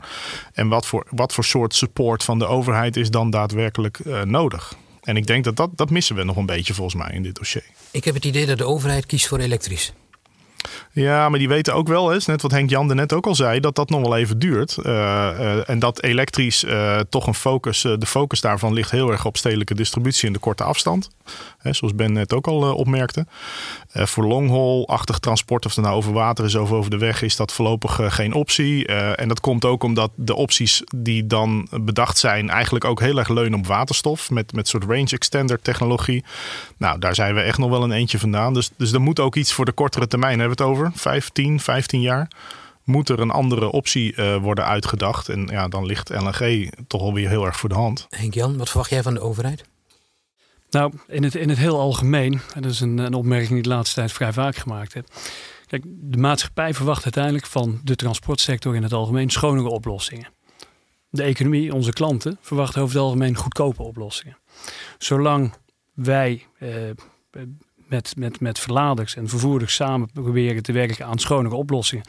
En 0.53 0.69
wat 0.69 0.87
voor, 0.87 1.07
wat 1.11 1.33
voor 1.33 1.45
soort 1.45 1.75
support 1.75 2.25
van 2.25 2.39
de 2.39 2.47
overheid 2.47 2.97
is 2.97 3.11
dan 3.11 3.31
daadwerkelijk 3.31 4.25
nodig? 4.25 4.75
En 5.03 5.17
ik 5.17 5.27
denk 5.27 5.45
dat, 5.45 5.57
dat 5.57 5.71
dat 5.77 5.91
missen 5.91 6.17
we 6.17 6.25
nog 6.25 6.37
een 6.37 6.47
beetje 6.47 6.75
volgens 6.75 7.03
mij 7.03 7.13
in 7.15 7.23
dit 7.23 7.35
dossier. 7.35 7.65
Ik 7.91 8.05
heb 8.05 8.15
het 8.15 8.25
idee 8.25 8.47
dat 8.47 8.59
de 8.59 8.65
overheid 8.65 9.07
kiest 9.07 9.27
voor 9.27 9.39
elektrisch. 9.39 9.93
Ja, 10.93 11.29
maar 11.29 11.39
die 11.39 11.49
weten 11.49 11.75
ook 11.75 11.89
wel, 11.89 12.13
is 12.13 12.27
net 12.27 12.43
wat 12.43 12.51
Henk 12.51 12.71
Jan 12.71 12.87
net 12.87 13.13
ook 13.13 13.27
al 13.27 13.35
zei, 13.35 13.61
dat 13.61 13.75
dat 13.75 13.91
nog 13.91 14.01
wel 14.01 14.17
even 14.17 14.39
duurt. 14.39 14.77
Uh, 14.79 14.93
uh, 14.93 15.69
en 15.69 15.79
dat 15.79 16.03
elektrisch 16.03 16.65
uh, 16.65 16.99
toch 17.09 17.27
een 17.27 17.35
focus, 17.35 17.81
de 17.81 18.07
focus 18.07 18.41
daarvan 18.41 18.73
ligt 18.73 18.91
heel 18.91 19.11
erg 19.11 19.25
op 19.25 19.37
stedelijke 19.37 19.75
distributie 19.75 20.27
in 20.27 20.33
de 20.33 20.39
korte 20.39 20.63
afstand. 20.63 21.11
Hè, 21.59 21.73
zoals 21.73 21.95
Ben 21.95 22.13
net 22.13 22.33
ook 22.33 22.47
al 22.47 22.75
opmerkte. 22.75 23.27
voor 23.93 24.25
longhaul-achtig 24.25 25.19
transport, 25.19 25.67
of 25.67 25.75
het 25.75 25.85
nou 25.85 25.97
over 25.97 26.13
water 26.13 26.45
is 26.45 26.55
of 26.55 26.73
over 26.73 26.91
de 26.91 26.99
weg, 26.99 27.23
is 27.23 27.37
dat 27.37 27.53
voorlopig 27.53 28.01
geen 28.15 28.35
optie. 28.35 28.87
en 28.87 29.29
dat 29.29 29.41
komt 29.41 29.65
ook 29.65 29.83
omdat 29.83 30.11
de 30.15 30.35
opties 30.35 30.83
die 30.97 31.27
dan 31.27 31.69
bedacht 31.71 32.19
zijn, 32.19 32.51
eigenlijk 32.51 32.85
ook 32.85 33.01
heel 33.01 33.19
erg 33.19 33.29
leunen 33.29 33.59
op 33.59 33.67
waterstof. 33.67 34.31
Met, 34.31 34.53
met 34.53 34.69
soort 34.69 34.85
range 34.85 35.11
extender 35.11 35.63
technologie. 35.63 36.25
Nou, 36.77 36.99
daar 36.99 37.15
zijn 37.15 37.35
we 37.35 37.41
echt 37.41 37.59
nog 37.59 37.71
wel 37.71 37.83
een 37.83 37.93
eentje 37.93 38.19
vandaan. 38.19 38.55
Dus, 38.55 38.71
dus 38.77 38.93
er 38.93 39.01
moet 39.01 39.21
ook 39.21 39.37
iets 39.37 39.53
voor 39.53 39.65
de 39.65 39.73
kortere 39.73 40.07
termijn 40.07 40.41
hebben 40.59 40.77
het 40.77 40.87
over, 40.87 41.01
15, 41.01 41.61
15 41.61 42.01
jaar, 42.01 42.31
moet 42.85 43.09
er 43.09 43.21
een 43.21 43.31
andere 43.31 43.71
optie 43.71 44.17
uh, 44.17 44.37
worden 44.37 44.67
uitgedacht. 44.67 45.29
En 45.29 45.47
ja, 45.47 45.69
dan 45.69 45.87
ligt 45.87 46.09
LNG 46.09 46.71
toch 46.87 47.01
alweer 47.01 47.29
heel 47.29 47.45
erg 47.45 47.57
voor 47.57 47.69
de 47.69 47.75
hand. 47.75 48.07
Henk-Jan, 48.11 48.57
wat 48.57 48.69
verwacht 48.69 48.91
jij 48.91 49.03
van 49.03 49.15
de 49.15 49.21
overheid? 49.21 49.65
Nou, 50.71 50.93
in 51.07 51.23
het, 51.23 51.35
in 51.35 51.49
het 51.49 51.59
heel 51.59 51.79
algemeen, 51.79 52.41
dat 52.55 52.71
is 52.71 52.81
een, 52.81 52.99
een 52.99 53.15
opmerking 53.15 53.51
die 53.51 53.63
de 53.63 53.69
laatste 53.69 53.95
tijd 53.95 54.13
vrij 54.13 54.33
vaak 54.33 54.57
gemaakt 54.57 54.95
heb. 54.95 55.07
Kijk, 55.67 55.83
de 55.87 56.19
maatschappij 56.19 56.75
verwacht 56.75 57.05
uiteindelijk 57.05 57.47
van 57.47 57.81
de 57.85 57.97
transportsector 57.97 58.75
in 58.75 58.83
het 58.83 58.93
algemeen 58.93 59.31
schonere 59.31 59.69
oplossingen. 59.69 60.29
De 61.09 61.23
economie, 61.23 61.75
onze 61.75 61.93
klanten, 61.93 62.39
verwachten 62.41 62.83
over 62.83 62.95
het 62.95 63.05
algemeen 63.05 63.37
goedkope 63.37 63.83
oplossingen. 63.83 64.37
Zolang 64.99 65.55
wij 65.95 66.47
eh, 66.59 66.71
met, 67.93 68.17
met, 68.17 68.41
met 68.41 68.59
verladers 68.59 69.17
en 69.17 69.29
vervoerders 69.29 69.75
samen 69.75 70.11
proberen 70.13 70.63
te 70.63 70.73
werken 70.73 71.07
aan 71.07 71.19
schonere 71.19 71.55
oplossingen. 71.55 72.05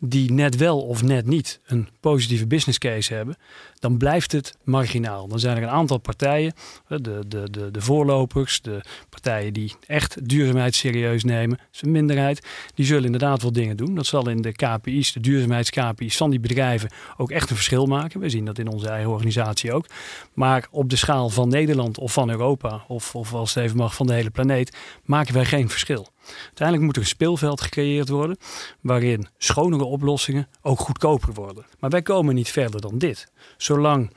Die 0.00 0.32
net 0.32 0.56
wel 0.56 0.80
of 0.80 1.02
net 1.02 1.26
niet 1.26 1.60
een 1.66 1.88
positieve 2.00 2.46
business 2.46 2.78
case 2.78 3.14
hebben. 3.14 3.36
Dan 3.78 3.96
blijft 3.96 4.32
het 4.32 4.56
marginaal. 4.64 5.28
Dan 5.28 5.38
zijn 5.38 5.56
er 5.56 5.62
een 5.62 5.68
aantal 5.68 5.98
partijen, 5.98 6.52
de, 6.86 7.00
de, 7.00 7.50
de, 7.50 7.70
de 7.70 7.80
voorlopers, 7.80 8.60
de 8.62 8.80
partijen 9.08 9.52
die 9.52 9.74
echt 9.86 10.28
duurzaamheid 10.28 10.74
serieus 10.74 11.24
nemen. 11.24 11.56
Dat 11.56 11.66
is 11.72 11.82
een 11.82 11.90
minderheid. 11.90 12.46
Die 12.74 12.86
zullen 12.86 13.04
inderdaad 13.04 13.42
wel 13.42 13.52
dingen 13.52 13.76
doen. 13.76 13.94
Dat 13.94 14.06
zal 14.06 14.28
in 14.28 14.42
de 14.42 14.52
KPI's, 14.52 15.12
de 15.12 15.20
duurzaamheids-KPI's 15.20 16.16
van 16.16 16.30
die 16.30 16.40
bedrijven 16.40 16.90
ook 17.16 17.30
echt 17.30 17.50
een 17.50 17.56
verschil 17.56 17.86
maken. 17.86 18.20
We 18.20 18.28
zien 18.28 18.44
dat 18.44 18.58
in 18.58 18.68
onze 18.68 18.88
eigen 18.88 19.10
organisatie 19.10 19.72
ook. 19.72 19.86
Maar 20.34 20.66
op 20.70 20.90
de 20.90 20.96
schaal 20.96 21.28
van 21.28 21.48
Nederland 21.48 21.98
of 21.98 22.12
van 22.12 22.30
Europa, 22.30 22.84
of, 22.88 23.14
of 23.14 23.34
als 23.34 23.54
het 23.54 23.64
even 23.64 23.76
mag, 23.76 23.94
van 23.94 24.06
de 24.06 24.12
hele 24.12 24.30
planeet, 24.30 24.76
maken 25.18 25.34
wij 25.34 25.44
geen 25.44 25.68
verschil. 25.68 26.08
Uiteindelijk 26.44 26.86
moet 26.86 26.96
er 26.96 27.02
een 27.02 27.08
speelveld 27.08 27.60
gecreëerd 27.60 28.08
worden 28.08 28.36
waarin 28.80 29.28
schonere 29.38 29.84
oplossingen 29.84 30.48
ook 30.62 30.78
goedkoper 30.78 31.34
worden. 31.34 31.66
Maar 31.78 31.90
wij 31.90 32.02
komen 32.02 32.34
niet 32.34 32.50
verder 32.50 32.80
dan 32.80 32.98
dit. 32.98 33.32
Zolang 33.56 34.12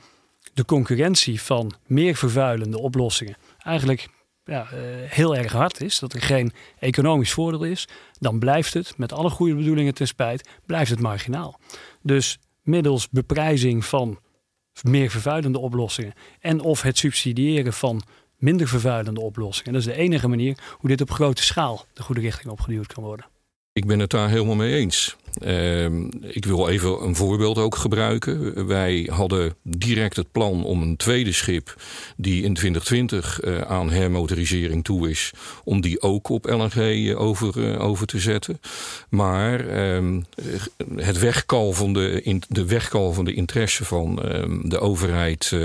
de 0.54 0.64
concurrentie 0.64 1.42
van 1.42 1.74
meer 1.86 2.14
vervuilende 2.14 2.78
oplossingen 2.78 3.36
eigenlijk 3.58 4.08
ja, 4.44 4.70
eh, 4.70 4.78
heel 5.08 5.36
erg 5.36 5.52
hard 5.52 5.80
is, 5.80 5.98
dat 5.98 6.12
er 6.12 6.22
geen 6.22 6.52
economisch 6.78 7.32
voordeel 7.32 7.64
is, 7.64 7.88
dan 8.18 8.38
blijft 8.38 8.74
het, 8.74 8.98
met 8.98 9.12
alle 9.12 9.30
goede 9.30 9.54
bedoelingen 9.54 9.94
ten 9.94 10.06
spijt, 10.06 10.48
blijft 10.66 10.90
het 10.90 11.00
marginaal. 11.00 11.60
Dus 12.02 12.38
middels 12.62 13.08
beprijzing 13.08 13.84
van 13.84 14.18
meer 14.82 15.10
vervuilende 15.10 15.58
oplossingen 15.58 16.12
en 16.40 16.60
of 16.60 16.82
het 16.82 16.98
subsidiëren 16.98 17.72
van 17.72 18.02
minder 18.42 18.68
vervuilende 18.68 19.20
oplossingen. 19.20 19.72
dat 19.72 19.82
is 19.82 19.88
de 19.88 19.94
enige 19.94 20.28
manier 20.28 20.58
hoe 20.78 20.90
dit 20.90 21.00
op 21.00 21.10
grote 21.10 21.42
schaal 21.42 21.84
de 21.92 22.02
goede 22.02 22.20
richting 22.20 22.52
opgeduwd 22.52 22.92
kan 22.92 23.02
worden. 23.02 23.26
Ik 23.72 23.86
ben 23.86 23.98
het 23.98 24.10
daar 24.10 24.28
helemaal 24.28 24.54
mee 24.54 24.74
eens. 24.74 25.16
Ehm, 25.40 26.08
ik 26.20 26.44
wil 26.44 26.68
even 26.68 27.02
een 27.02 27.16
voorbeeld 27.16 27.58
ook 27.58 27.76
gebruiken. 27.76 28.66
Wij 28.66 29.08
hadden 29.12 29.54
direct 29.62 30.16
het 30.16 30.32
plan 30.32 30.64
om 30.64 30.82
een 30.82 30.96
tweede 30.96 31.32
schip 31.32 31.74
die 32.16 32.42
in 32.42 32.54
2020 32.54 33.44
uh, 33.44 33.56
eh, 33.56 33.62
aan 33.70 33.90
hermotorisering 33.90 34.84
toe 34.84 35.10
is, 35.10 35.32
om 35.64 35.80
die 35.80 36.02
ook 36.02 36.28
op 36.28 36.44
LNG 36.46 36.76
eh, 36.76 37.20
over, 37.20 37.56
uh, 37.56 37.80
over 37.80 38.06
te 38.06 38.18
zetten. 38.18 38.60
Maar 39.08 39.68
ehm, 39.68 40.20
het 40.96 41.20
in, 42.22 42.42
de 42.48 42.66
wegkalvende 42.66 43.34
interesse 43.34 43.84
van 43.84 44.22
ehm, 44.22 44.68
de 44.68 44.78
overheid 44.78 45.56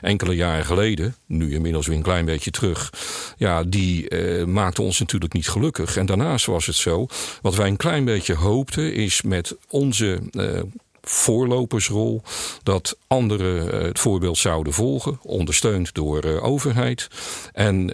enkele 0.00 0.34
jaren 0.34 0.64
geleden, 0.64 1.14
nu 1.26 1.54
inmiddels 1.54 1.86
weer 1.86 1.96
een 1.96 2.02
klein 2.02 2.24
beetje 2.24 2.50
terug, 2.50 2.92
ja, 3.36 3.62
die 3.62 4.14
maakte 4.46 4.82
ons 4.82 4.98
natuurlijk 4.98 5.32
niet 5.32 5.48
gelukkig. 5.48 5.96
En 5.96 6.06
daarnaast 6.06 6.46
was 6.46 6.66
het 6.66 6.76
zo, 6.76 7.06
wat 7.42 7.54
wij 7.54 7.68
een 7.68 7.76
klein 7.76 8.04
beetje 8.04 8.34
hoopten, 8.34 8.94
is 8.94 9.13
met 9.22 9.56
onze 9.68 10.20
uh, 10.32 10.60
voorlopersrol 11.02 12.22
dat 12.62 12.98
anderen 13.06 13.66
uh, 13.66 13.82
het 13.82 13.98
voorbeeld 13.98 14.38
zouden 14.38 14.72
volgen, 14.72 15.18
ondersteund 15.22 15.94
door 15.94 16.24
uh, 16.24 16.44
overheid. 16.44 17.08
En 17.52 17.92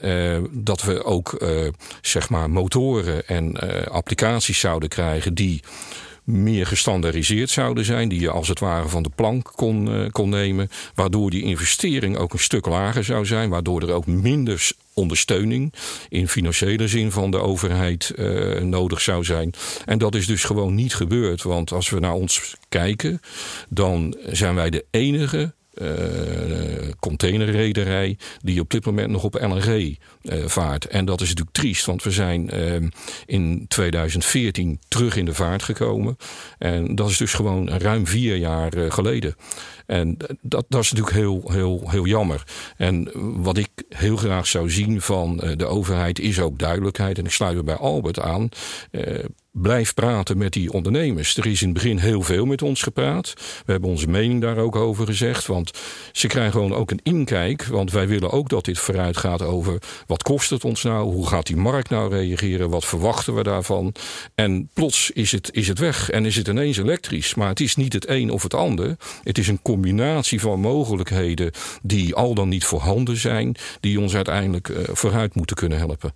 dat 0.50 0.82
we 0.82 1.04
ook 1.04 1.44
zeg 2.00 2.28
maar 2.28 2.50
motoren 2.50 3.26
en 3.26 3.56
applicaties 3.90 4.60
zouden 4.60 4.88
krijgen 4.88 5.34
die 5.34 5.62
meer 6.32 6.66
gestandaardiseerd 6.66 7.50
zouden 7.50 7.84
zijn, 7.84 8.08
die 8.08 8.20
je 8.20 8.30
als 8.30 8.48
het 8.48 8.60
ware 8.60 8.88
van 8.88 9.02
de 9.02 9.10
plank 9.14 9.52
kon, 9.54 10.08
kon 10.12 10.28
nemen, 10.28 10.70
waardoor 10.94 11.30
die 11.30 11.42
investering 11.42 12.16
ook 12.16 12.32
een 12.32 12.38
stuk 12.38 12.66
lager 12.66 13.04
zou 13.04 13.26
zijn, 13.26 13.50
waardoor 13.50 13.82
er 13.82 13.92
ook 13.92 14.06
minder 14.06 14.70
ondersteuning 14.94 15.72
in 16.08 16.28
financiële 16.28 16.88
zin 16.88 17.10
van 17.10 17.30
de 17.30 17.38
overheid 17.38 18.12
uh, 18.16 18.60
nodig 18.60 19.00
zou 19.00 19.24
zijn. 19.24 19.52
En 19.84 19.98
dat 19.98 20.14
is 20.14 20.26
dus 20.26 20.44
gewoon 20.44 20.74
niet 20.74 20.94
gebeurd. 20.94 21.42
Want 21.42 21.72
als 21.72 21.90
we 21.90 22.00
naar 22.00 22.12
ons 22.12 22.56
kijken, 22.68 23.20
dan 23.68 24.16
zijn 24.26 24.54
wij 24.54 24.70
de 24.70 24.84
enige 24.90 25.52
containerrederij 26.98 28.18
die 28.42 28.60
op 28.60 28.70
dit 28.70 28.84
moment 28.84 29.10
nog 29.10 29.24
op 29.24 29.34
LNG 29.34 29.96
uh, 30.22 30.44
vaart. 30.46 30.86
En 30.86 31.04
dat 31.04 31.20
is 31.20 31.28
natuurlijk 31.28 31.56
triest, 31.56 31.86
want 31.86 32.02
we 32.02 32.10
zijn 32.10 32.50
uh, 32.54 32.88
in 33.26 33.64
2014 33.68 34.80
terug 34.88 35.16
in 35.16 35.24
de 35.24 35.34
vaart 35.34 35.62
gekomen. 35.62 36.16
En 36.58 36.94
dat 36.94 37.10
is 37.10 37.16
dus 37.16 37.34
gewoon 37.34 37.68
ruim 37.68 38.06
vier 38.06 38.36
jaar 38.36 38.72
geleden. 38.88 39.34
En 39.90 40.16
dat, 40.40 40.64
dat 40.68 40.82
is 40.82 40.92
natuurlijk 40.92 41.16
heel, 41.16 41.42
heel, 41.44 41.82
heel 41.86 42.06
jammer. 42.06 42.42
En 42.76 43.10
wat 43.42 43.56
ik 43.56 43.68
heel 43.88 44.16
graag 44.16 44.46
zou 44.46 44.70
zien 44.70 45.00
van 45.00 45.36
de 45.56 45.66
overheid 45.66 46.18
is 46.18 46.40
ook 46.40 46.58
duidelijkheid. 46.58 47.18
En 47.18 47.24
ik 47.24 47.30
sluit 47.30 47.56
er 47.56 47.64
bij 47.64 47.76
Albert 47.76 48.20
aan 48.20 48.48
blijf 49.52 49.94
praten 49.94 50.38
met 50.38 50.52
die 50.52 50.72
ondernemers. 50.72 51.36
Er 51.36 51.46
is 51.46 51.60
in 51.60 51.68
het 51.68 51.76
begin 51.76 51.98
heel 51.98 52.22
veel 52.22 52.46
met 52.46 52.62
ons 52.62 52.82
gepraat. 52.82 53.34
We 53.66 53.72
hebben 53.72 53.90
onze 53.90 54.08
mening 54.08 54.40
daar 54.40 54.56
ook 54.56 54.76
over 54.76 55.06
gezegd. 55.06 55.46
Want 55.46 55.70
ze 56.12 56.26
krijgen 56.26 56.52
gewoon 56.52 56.74
ook 56.74 56.90
een 56.90 57.00
inkijk. 57.02 57.64
Want 57.64 57.92
wij 57.92 58.08
willen 58.08 58.30
ook 58.30 58.48
dat 58.48 58.64
dit 58.64 58.78
vooruit 58.78 59.16
gaat 59.16 59.42
over 59.42 59.78
wat 60.06 60.22
kost 60.22 60.50
het 60.50 60.64
ons 60.64 60.82
nou? 60.82 61.12
Hoe 61.12 61.26
gaat 61.26 61.46
die 61.46 61.56
markt 61.56 61.90
nou 61.90 62.10
reageren? 62.10 62.70
Wat 62.70 62.84
verwachten 62.84 63.34
we 63.34 63.42
daarvan? 63.42 63.94
En 64.34 64.70
plots 64.74 65.10
is 65.10 65.32
het, 65.32 65.50
is 65.52 65.68
het 65.68 65.78
weg 65.78 66.10
en 66.10 66.24
is 66.24 66.36
het 66.36 66.48
ineens 66.48 66.76
elektrisch. 66.76 67.34
Maar 67.34 67.48
het 67.48 67.60
is 67.60 67.76
niet 67.76 67.92
het 67.92 68.08
een 68.08 68.30
of 68.30 68.42
het 68.42 68.54
ander. 68.54 68.96
Het 69.22 69.38
is 69.38 69.48
een 69.48 69.62
combinatie 69.62 69.79
van 70.40 70.60
mogelijkheden 70.60 71.50
die 71.82 72.14
al 72.14 72.34
dan 72.34 72.48
niet 72.48 72.64
voorhanden 72.64 73.16
zijn. 73.16 73.56
Die 73.80 74.00
ons 74.00 74.14
uiteindelijk 74.14 74.68
uh, 74.68 74.78
vooruit 74.92 75.34
moeten 75.34 75.56
kunnen 75.56 75.78
helpen. 75.78 76.12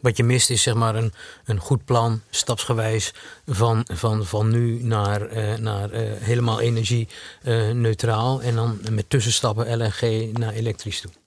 Wat 0.00 0.16
je 0.16 0.24
mist 0.24 0.50
is 0.50 0.62
zeg 0.62 0.74
maar 0.74 0.94
een, 0.94 1.12
een 1.44 1.58
goed 1.58 1.84
plan, 1.84 2.20
stapsgewijs, 2.30 3.14
van, 3.46 3.86
van, 3.92 4.24
van 4.24 4.50
nu 4.50 4.82
naar, 4.82 5.36
uh, 5.36 5.54
naar 5.54 5.94
uh, 5.94 6.00
helemaal 6.18 6.60
energie-neutraal. 6.60 8.42
en 8.42 8.54
dan 8.54 8.80
met 8.90 9.10
tussenstappen 9.10 9.78
LNG 9.78 10.32
naar 10.32 10.52
elektrisch 10.52 11.00
toe. 11.00 11.25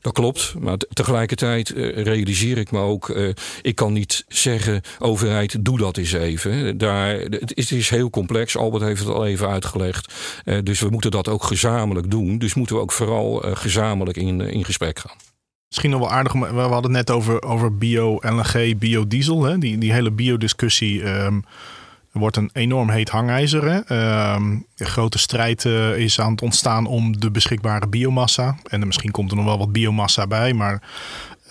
Dat 0.00 0.12
klopt, 0.12 0.54
maar 0.58 0.76
tegelijkertijd 0.76 1.70
uh, 1.70 2.02
realiseer 2.02 2.58
ik 2.58 2.70
me 2.70 2.78
ook, 2.78 3.08
uh, 3.08 3.30
ik 3.62 3.74
kan 3.74 3.92
niet 3.92 4.24
zeggen, 4.28 4.80
overheid, 4.98 5.64
doe 5.64 5.78
dat 5.78 5.96
eens 5.96 6.12
even. 6.12 6.78
Daar, 6.78 7.14
het, 7.18 7.56
is, 7.56 7.72
is 7.72 7.90
heel 7.90 8.10
complex, 8.10 8.56
Albert 8.56 8.82
heeft 8.82 9.00
het 9.00 9.08
al 9.08 9.26
even 9.26 9.48
uitgelegd. 9.48 10.14
Uh, 10.44 10.58
dus 10.62 10.80
we 10.80 10.88
moeten 10.88 11.10
dat 11.10 11.28
ook 11.28 11.44
gezamenlijk 11.44 12.10
doen. 12.10 12.38
Dus 12.38 12.54
moeten 12.54 12.76
we 12.76 12.82
ook 12.82 12.92
vooral 12.92 13.42
gezamenlijk 13.54 14.16
in, 14.16 14.40
in 14.40 14.64
gesprek 14.64 14.98
gaan. 14.98 15.16
Misschien 15.68 15.90
nog 15.90 16.00
wel 16.00 16.10
aardig, 16.10 16.32
we 16.32 16.46
hadden 16.46 16.82
het 16.82 16.90
net 16.90 17.10
over, 17.10 17.42
over 17.42 17.76
bio-LNG, 17.76 18.78
biodiesel. 18.78 19.44
Hè? 19.44 19.58
Die, 19.58 19.78
die 19.78 19.92
hele 19.92 20.10
biodiscussie 20.10 21.02
um, 21.02 21.44
wordt 22.12 22.36
een 22.36 22.50
enorm 22.52 22.90
heet 22.90 23.08
hangijzer. 23.08 23.64
Hè? 23.64 23.76
Um, 24.34 24.66
een 24.76 24.86
grote 24.86 25.18
strijd 25.18 25.64
uh, 25.64 25.96
is 25.96 26.20
aan 26.20 26.30
het 26.30 26.42
ontstaan 26.42 26.86
om 26.86 27.20
de 27.20 27.30
beschikbare 27.30 27.88
biomassa. 27.88 28.56
En 28.68 28.86
misschien 28.86 29.10
komt 29.10 29.30
er 29.30 29.36
nog 29.36 29.46
wel 29.46 29.58
wat 29.58 29.72
biomassa 29.72 30.26
bij, 30.26 30.52
maar 30.52 30.82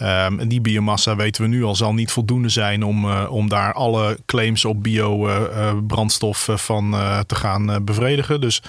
um, 0.01 0.47
die 0.47 0.61
biomassa 0.61 1.15
weten 1.15 1.41
we 1.41 1.47
nu 1.47 1.63
al 1.63 1.75
zal 1.75 1.93
niet 1.93 2.11
voldoende 2.11 2.49
zijn 2.49 2.83
om, 2.83 3.05
uh, 3.05 3.31
om 3.31 3.49
daar 3.49 3.73
alle 3.73 4.19
claims 4.25 4.65
op 4.65 4.83
biobrandstof 4.83 6.47
uh, 6.47 6.57
van 6.57 6.95
te 7.25 7.35
gaan 7.35 7.83
bevredigen. 7.85 8.41
Dus 8.41 8.61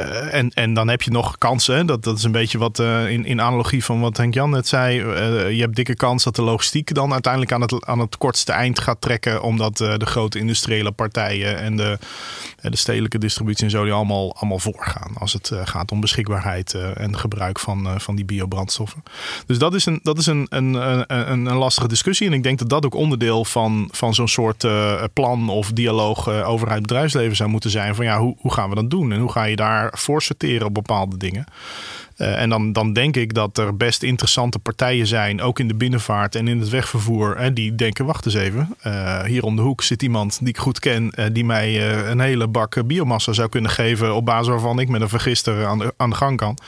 uh, 0.00 0.34
en, 0.34 0.50
en 0.50 0.74
dan 0.74 0.88
heb 0.88 1.02
je 1.02 1.10
nog 1.10 1.38
kansen. 1.38 1.86
Dat, 1.86 2.04
dat 2.04 2.16
is 2.16 2.24
een 2.24 2.32
beetje 2.32 2.58
wat 2.58 2.78
uh, 2.78 3.10
in, 3.10 3.24
in 3.24 3.40
analogie 3.40 3.84
van 3.84 4.00
wat 4.00 4.16
Henk 4.16 4.34
Jan 4.34 4.50
net 4.50 4.68
zei. 4.68 5.00
Uh, 5.00 5.50
je 5.50 5.60
hebt 5.60 5.76
dikke 5.76 5.94
kans 5.94 6.24
dat 6.24 6.36
de 6.36 6.42
logistiek 6.42 6.94
dan 6.94 7.12
uiteindelijk 7.12 7.52
aan 7.52 7.60
het, 7.60 7.86
aan 7.86 7.98
het 7.98 8.18
kortste 8.18 8.52
eind 8.52 8.80
gaat 8.80 9.00
trekken. 9.00 9.42
Omdat 9.42 9.76
de 9.76 10.06
grote 10.06 10.38
industriële 10.38 10.92
partijen 10.92 11.58
en 11.58 11.76
de, 11.76 11.98
de 12.60 12.76
stedelijke 12.76 13.18
distributie 13.18 13.64
en 13.64 13.70
zo 13.70 13.84
die 13.84 13.92
allemaal, 13.92 14.36
allemaal 14.36 14.58
voorgaan. 14.58 15.12
Als 15.18 15.32
het 15.32 15.52
gaat 15.64 15.90
om 15.90 16.00
beschikbaarheid 16.00 16.74
en 16.74 17.18
gebruik 17.18 17.58
van, 17.58 18.00
van 18.00 18.16
die 18.16 18.24
biobrandstoffen. 18.24 19.02
Dus 19.46 19.58
dat 19.58 19.74
is, 19.74 19.86
een, 19.86 20.00
dat 20.02 20.18
is 20.18 20.26
een, 20.26 20.46
een, 20.48 20.74
een, 20.74 21.46
een, 21.46 21.56
lastige 21.56 21.88
discussie. 21.88 22.26
En 22.26 22.32
ik 22.32 22.42
denk 22.42 22.58
dat 22.58 22.68
dat 22.68 22.84
ook 22.84 22.94
onderdeel 22.94 23.44
van, 23.44 23.88
van 23.92 24.14
zo'n 24.14 24.28
soort 24.28 24.66
plan 25.12 25.48
of 25.48 25.72
dialoog 25.72 26.28
overheid-bedrijfsleven 26.28 27.36
zou 27.36 27.50
moeten 27.50 27.70
zijn. 27.70 27.94
Van 27.94 28.04
ja, 28.04 28.18
hoe, 28.18 28.36
hoe 28.38 28.52
gaan 28.52 28.68
we 28.68 28.74
dat 28.74 28.90
doen? 28.90 29.12
En 29.12 29.20
hoe 29.20 29.32
ga 29.32 29.44
je 29.44 29.56
daar 29.56 29.81
elkaar 29.82 29.98
op 30.66 30.74
bepaalde 30.74 31.16
dingen. 31.16 31.44
Uh, 32.22 32.40
en 32.40 32.48
dan, 32.48 32.72
dan 32.72 32.92
denk 32.92 33.16
ik 33.16 33.34
dat 33.34 33.58
er 33.58 33.76
best 33.76 34.02
interessante 34.02 34.58
partijen 34.58 35.06
zijn, 35.06 35.40
ook 35.40 35.58
in 35.58 35.68
de 35.68 35.74
binnenvaart 35.74 36.34
en 36.34 36.48
in 36.48 36.58
het 36.58 36.68
wegvervoer, 36.68 37.38
hè, 37.38 37.52
die 37.52 37.74
denken: 37.74 38.04
wacht 38.04 38.26
eens 38.26 38.34
even, 38.34 38.76
uh, 38.86 39.22
hier 39.22 39.42
om 39.42 39.56
de 39.56 39.62
hoek 39.62 39.82
zit 39.82 40.02
iemand 40.02 40.38
die 40.38 40.48
ik 40.48 40.58
goed 40.58 40.78
ken, 40.78 41.12
uh, 41.18 41.24
die 41.32 41.44
mij 41.44 41.92
een 42.08 42.20
hele 42.20 42.46
bak 42.46 42.86
biomassa 42.86 43.32
zou 43.32 43.48
kunnen 43.48 43.70
geven, 43.70 44.14
op 44.14 44.24
basis 44.24 44.48
waarvan 44.48 44.78
ik 44.78 44.88
met 44.88 45.00
een 45.00 45.08
vergister 45.08 45.66
aan 45.66 45.78
de, 45.78 45.94
aan 45.96 46.10
de 46.10 46.16
gang 46.16 46.36
kan. 46.36 46.58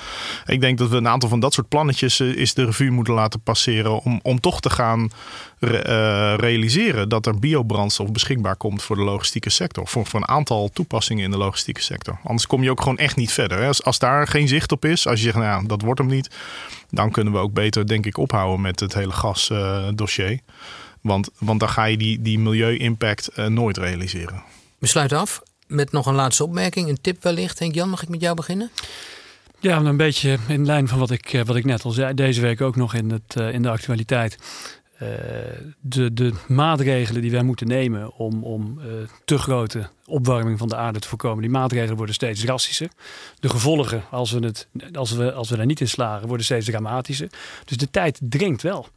Ik 0.47 0.61
denk 0.61 0.79
dat 0.79 0.89
we 0.89 0.97
een 0.97 1.09
aantal 1.09 1.29
van 1.29 1.41
dat 1.41 1.53
soort 1.53 1.69
plannetjes 1.69 2.21
is 2.21 2.55
de 2.55 2.65
revue 2.65 2.91
moeten 2.91 3.15
laten 3.15 3.41
passeren 3.41 4.03
om, 4.03 4.21
om 4.23 4.41
toch 4.41 4.61
te 4.61 4.71
gaan 4.71 5.11
re 5.59 6.35
realiseren 6.35 7.09
dat 7.09 7.27
er 7.27 7.39
biobrandstof 7.39 8.13
beschikbaar 8.13 8.57
komt 8.57 8.83
voor 8.83 8.97
de 8.97 9.03
logistieke 9.03 9.51
sector, 9.51 9.87
voor, 9.89 10.07
voor 10.07 10.21
een 10.21 10.29
aantal 10.29 10.71
toepassingen 10.73 11.25
in 11.25 11.31
de 11.31 11.37
logistieke 11.37 11.83
sector. 11.83 12.19
Anders 12.23 12.47
kom 12.47 12.63
je 12.63 12.71
ook 12.71 12.81
gewoon 12.81 12.99
echt 12.99 13.17
niet 13.17 13.33
verder. 13.33 13.59
Hè. 13.59 13.67
Als, 13.67 13.83
als 13.83 13.99
daar 13.99 14.27
geen 14.27 14.49
zicht 14.49 14.73
op 14.73 14.85
is, 14.85 15.07
als 15.07 15.19
je 15.19 15.25
zegt, 15.25 15.37
nou, 15.45 15.67
dat 15.67 15.83
wordt 15.83 16.01
hem 16.01 16.09
niet. 16.09 16.31
Dan 16.91 17.11
kunnen 17.11 17.33
we 17.33 17.39
ook 17.39 17.53
beter, 17.53 17.87
denk 17.87 18.07
ik, 18.07 18.19
ophouden 18.19 18.61
met 18.61 18.81
het 18.81 18.95
hele 18.95 19.13
gasdossier. 19.13 20.31
Uh, 20.31 20.39
want, 21.01 21.31
want 21.39 21.61
dan 21.61 21.69
ga 21.69 21.85
je 21.85 21.97
die, 21.97 22.23
die 22.23 22.39
milieu-impact 22.39 23.31
uh, 23.39 23.47
nooit 23.47 23.77
realiseren. 23.77 24.43
We 24.79 24.87
sluiten 24.87 25.19
af 25.19 25.43
met 25.67 25.93
nog 25.93 26.07
een 26.07 26.15
laatste 26.15 26.45
opmerking, 26.45 26.89
een 26.89 27.01
tip 27.01 27.23
wellicht. 27.23 27.59
Henk 27.59 27.75
Jan, 27.75 27.89
mag 27.89 28.03
ik 28.03 28.09
met 28.09 28.21
jou 28.21 28.35
beginnen? 28.35 28.71
Ja, 29.61 29.77
een 29.77 29.97
beetje 29.97 30.39
in 30.49 30.67
lijn 30.67 30.89
van 30.89 30.99
wat 30.99 31.11
ik, 31.11 31.33
eh, 31.33 31.45
wat 31.45 31.57
ik 31.57 31.65
net 31.65 31.85
al 31.85 31.91
zei. 31.91 32.15
Deze 32.15 32.41
week 32.41 32.61
ook 32.61 32.77
nog 32.77 32.95
in, 32.95 33.11
het, 33.11 33.53
in 33.53 33.63
de 33.63 33.71
actualiteit. 33.71 34.39
Uh, 35.03 35.09
de, 35.81 36.13
de 36.13 36.33
maatregelen 36.49 37.23
die 37.23 37.31
wij 37.31 37.43
moeten 37.43 37.67
nemen 37.67 38.15
om, 38.15 38.45
om 38.45 38.79
uh, 38.79 38.93
te 39.25 39.39
grote 39.39 39.89
opwarming 40.07 40.59
van 40.59 40.69
de 40.69 40.77
aarde 40.77 40.99
te 40.99 41.09
voorkomen, 41.09 41.43
die 41.43 41.51
maatregelen 41.51 41.97
worden 41.97 42.15
steeds 42.15 42.41
drastischer. 42.41 42.89
De 43.41 43.49
gevolgen, 43.49 44.03
als 44.11 44.31
we, 44.31 44.39
het, 44.47 44.69
als 44.93 45.13
we, 45.13 45.33
als 45.33 45.51
we 45.51 45.57
daar 45.57 45.67
niet 45.67 45.81
in 45.81 45.89
slagen, 45.89 46.29
worden 46.29 46.45
steeds 46.45 46.67
dramatischer. 46.67 47.29
Dus 47.65 47.77
de 47.77 47.91
tijd 47.91 48.21
dringt 48.23 48.63
wel. 48.63 48.89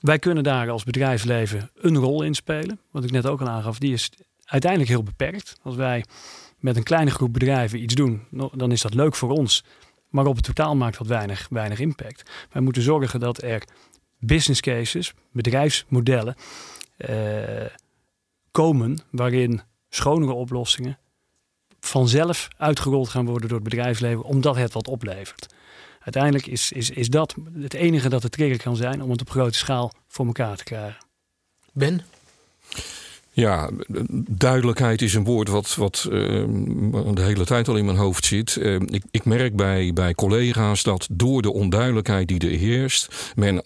Wij 0.00 0.18
kunnen 0.18 0.42
daar 0.42 0.70
als 0.70 0.84
bedrijfsleven 0.84 1.70
een 1.74 1.96
rol 1.96 2.22
in 2.22 2.34
spelen. 2.34 2.80
Wat 2.90 3.04
ik 3.04 3.10
net 3.10 3.26
ook 3.26 3.40
al 3.40 3.48
aangaf, 3.48 3.78
die 3.78 3.92
is 3.92 4.10
uiteindelijk 4.44 4.90
heel 4.90 5.02
beperkt. 5.02 5.58
Als 5.62 5.74
wij 5.74 6.04
met 6.58 6.76
een 6.76 6.82
kleine 6.82 7.10
groep 7.10 7.32
bedrijven 7.32 7.82
iets 7.82 7.94
doen, 7.94 8.22
dan 8.52 8.72
is 8.72 8.82
dat 8.82 8.94
leuk 8.94 9.14
voor 9.14 9.30
ons. 9.30 9.64
Maar 10.08 10.26
op 10.26 10.36
het 10.36 10.44
totaal 10.44 10.76
maakt 10.76 10.98
dat 10.98 11.06
weinig, 11.06 11.46
weinig 11.50 11.78
impact. 11.78 12.30
Wij 12.52 12.62
moeten 12.62 12.82
zorgen 12.82 13.20
dat 13.20 13.42
er 13.42 13.62
business 14.24 14.60
cases, 14.60 15.12
bedrijfsmodellen 15.30 16.34
uh, 16.98 17.66
komen 18.50 18.98
waarin 19.10 19.60
schonere 19.88 20.32
oplossingen 20.32 20.98
vanzelf 21.80 22.48
uitgerold 22.56 23.08
gaan 23.08 23.26
worden 23.26 23.48
door 23.48 23.58
het 23.58 23.68
bedrijfsleven, 23.68 24.24
omdat 24.24 24.56
het 24.56 24.72
wat 24.72 24.88
oplevert. 24.88 25.46
Uiteindelijk 26.00 26.46
is, 26.46 26.72
is, 26.72 26.90
is 26.90 27.08
dat 27.08 27.34
het 27.58 27.74
enige 27.74 28.08
dat 28.08 28.22
de 28.22 28.28
trigger 28.28 28.62
kan 28.62 28.76
zijn 28.76 29.02
om 29.02 29.10
het 29.10 29.20
op 29.20 29.30
grote 29.30 29.58
schaal 29.58 29.92
voor 30.08 30.26
elkaar 30.26 30.56
te 30.56 30.64
krijgen. 30.64 31.04
Ben? 31.72 32.02
Ja, 33.34 33.70
duidelijkheid 34.26 35.02
is 35.02 35.14
een 35.14 35.24
woord 35.24 35.48
wat, 35.48 35.74
wat 35.74 36.06
uh, 36.10 36.12
de 37.14 37.22
hele 37.22 37.44
tijd 37.44 37.68
al 37.68 37.76
in 37.76 37.84
mijn 37.84 37.96
hoofd 37.96 38.24
zit. 38.24 38.56
Uh, 38.56 38.74
ik, 38.74 39.02
ik 39.10 39.24
merk 39.24 39.56
bij, 39.56 39.92
bij 39.92 40.14
collega's 40.14 40.82
dat 40.82 41.08
door 41.10 41.42
de 41.42 41.52
onduidelijkheid 41.52 42.28
die 42.28 42.40
er 42.40 42.58
heerst, 42.58 43.32
men 43.34 43.62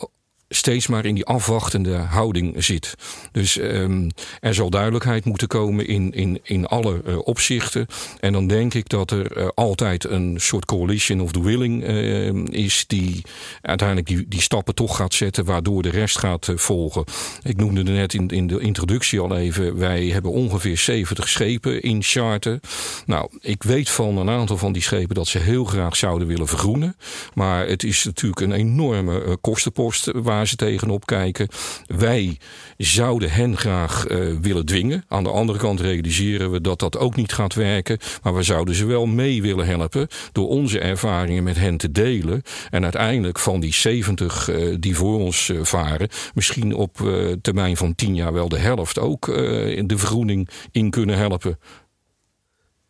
steeds 0.49 0.87
maar 0.87 1.05
in 1.05 1.15
die 1.15 1.25
afwachtende 1.25 1.95
houding 1.95 2.65
zit. 2.65 2.95
Dus 3.33 3.59
um, 3.59 4.11
er 4.41 4.55
zal 4.55 4.71
duidelijkheid 4.71 5.25
moeten 5.25 5.49
komen 5.49 5.87
in, 5.87 6.13
in, 6.13 6.41
in 6.43 6.67
alle 6.67 7.03
uh, 7.07 7.19
opzichten. 7.19 7.87
En 8.21 8.33
dan 8.33 8.47
denk 8.47 8.75
ik 8.75 8.89
dat 8.89 9.11
er 9.11 9.37
uh, 9.37 9.49
altijd 9.55 10.05
een 10.05 10.35
soort 10.41 10.65
coalition 10.65 11.21
of 11.21 11.33
the 11.33 11.43
willing 11.43 11.89
uh, 11.89 12.45
is 12.45 12.85
die 12.87 13.25
uiteindelijk 13.63 14.09
die, 14.09 14.29
die 14.29 14.41
stappen 14.41 14.75
toch 14.75 14.97
gaat 14.97 15.15
zetten, 15.15 15.45
waardoor 15.45 15.83
de 15.83 15.91
rest 15.91 16.19
gaat 16.19 16.53
volgen. 16.55 17.05
Ik 17.43 17.57
noemde 17.57 17.81
er 17.81 17.91
net 17.91 18.15
in, 18.15 18.29
in 18.29 18.47
de 18.47 18.59
introductie 18.59 19.21
al 19.21 19.37
even, 19.37 19.79
wij 19.79 20.07
hebben 20.07 20.31
ongeveer 20.31 20.79
70 20.79 21.29
schepen 21.29 21.83
in 21.83 22.03
charter. 22.03 22.61
Nou, 23.07 23.29
ik 23.41 23.63
weet 23.63 23.91
van 23.91 24.17
een 24.17 24.31
aantal 24.31 24.57
van 24.57 24.73
die 24.73 24.83
schepen 24.83 25.15
dat 25.15 25.27
ze 25.27 25.39
heel 25.39 25.65
graag 25.65 25.97
zouden 25.97 26.29
willen 26.29 26.47
vergroenen. 26.47 26.97
Maar 27.35 27.67
het 27.67 27.85
is 27.85 28.05
natuurlijk 28.05 28.41
een 28.41 28.53
enorme 28.53 29.37
kostenpost 29.41 30.11
ze 30.45 30.57
tegenop 30.57 31.07
kijken. 31.07 31.49
Wij 31.87 32.39
zouden 32.77 33.31
hen 33.31 33.57
graag 33.57 34.09
uh, 34.09 34.39
willen 34.41 34.67
dwingen. 34.67 35.05
Aan 35.09 35.25
de 35.25 35.31
andere 35.31 35.59
kant 35.59 35.81
realiseren 35.81 36.51
we 36.51 36.61
dat 36.61 36.79
dat 36.79 36.99
ook 36.99 37.17
niet 37.17 37.33
gaat 37.33 37.55
werken. 37.55 37.99
Maar 38.23 38.35
we 38.35 38.43
zouden 38.43 38.75
ze 38.75 38.87
wel 38.87 39.07
mee 39.07 39.43
willen 39.43 39.67
helpen 39.67 40.09
door 40.33 40.49
onze 40.49 40.79
ervaringen 40.79 41.43
met 41.43 41.57
hen 41.57 41.77
te 41.77 41.93
delen. 41.93 42.43
En 42.71 42.83
uiteindelijk 42.83 43.39
van 43.39 43.61
die 43.61 43.75
70 43.75 44.49
uh, 44.49 44.75
die 44.81 44.97
voor 44.97 45.19
ons 45.19 45.49
uh, 45.49 45.65
varen, 45.65 46.09
misschien 46.35 46.75
op 46.75 46.95
termijn 47.43 47.77
van 47.77 47.95
10 47.95 48.15
jaar 48.15 48.33
wel 48.33 48.49
de 48.49 48.59
helft 48.59 48.99
ook 48.99 49.29
in 49.29 49.87
de 49.87 49.99
vergroening 49.99 50.49
in 50.71 50.91
kunnen 50.91 51.17
helpen. 51.17 51.59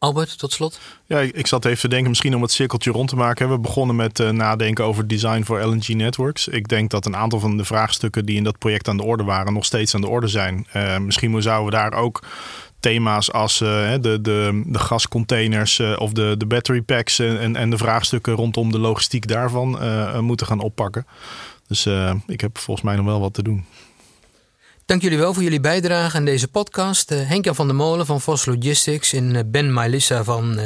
Albert, 0.07 0.39
tot 0.39 0.53
slot. 0.53 0.81
Ja, 1.07 1.19
ik 1.19 1.47
zat 1.47 1.65
even 1.65 1.81
te 1.81 1.89
denken, 1.89 2.09
misschien 2.09 2.35
om 2.35 2.43
het 2.43 2.53
cirkeltje 2.53 2.91
rond 2.91 3.09
te 3.09 3.17
maken. 3.17 3.51
We 3.51 3.59
begonnen 3.59 3.97
met 3.97 4.19
uh, 4.19 4.31
nadenken 4.31 4.85
over 4.85 5.09
design 5.09 5.43
voor 5.43 5.61
LNG 5.61 5.89
networks. 5.89 6.49
Ik 6.49 6.69
denk 6.69 6.91
dat 6.91 7.07
een 7.07 7.17
aantal 7.17 7.41
van 7.41 7.57
de 7.57 7.65
vraagstukken 7.65 8.25
die 8.25 8.37
in 8.37 8.45
dat 8.45 8.59
project 8.59 8.89
aan 8.89 8.97
de 8.97 9.03
orde 9.03 9.25
waren, 9.25 9.53
nog 9.53 9.65
steeds 9.65 9.95
aan 9.95 10.01
de 10.01 10.09
orde 10.09 10.29
zijn. 10.29 10.67
Uh, 10.77 10.99
misschien 10.99 11.43
zouden 11.43 11.65
we 11.65 11.71
daar 11.71 11.93
ook 11.93 12.23
thema's 12.81 13.33
als 13.33 13.61
uh, 13.61 13.69
de, 14.01 14.21
de, 14.21 14.63
de 14.67 14.79
gascontainers 14.79 15.81
of 15.81 16.13
de, 16.13 16.35
de 16.39 16.47
battery 16.47 16.83
packs 16.83 17.19
en, 17.19 17.57
en 17.57 17.71
de 17.71 17.79
vraagstukken 17.79 18.35
rondom 18.35 18.73
de 18.73 18.79
logistiek 18.79 19.29
daarvan 19.29 19.79
moeten 20.25 20.47
gaan 20.47 20.61
oppakken. 20.61 21.07
Dus 21.69 21.87
ik 22.27 22.41
heb 22.41 22.59
volgens 22.59 22.87
mij 22.87 22.97
nog 22.97 23.05
wel 23.05 23.21
wat 23.21 23.35
te 23.35 23.43
doen. 23.43 23.65
Dank 24.87 25.03
jullie 25.03 25.19
wel 25.19 25.35
voor 25.35 25.43
jullie 25.43 25.61
bijdrage 25.61 26.17
aan 26.17 26.25
deze 26.25 26.49
podcast. 26.49 27.13
Uh, 27.13 27.19
Henk-Jan 27.29 27.55
van 27.55 27.67
der 27.67 27.77
Molen 27.77 28.07
van 28.07 28.21
Vos 28.21 28.47
Logistics 28.47 29.13
en 29.13 29.35
uh, 29.35 29.41
Ben 29.47 29.73
Mailissa 29.73 30.25
van 30.25 30.59
uh, 30.59 30.65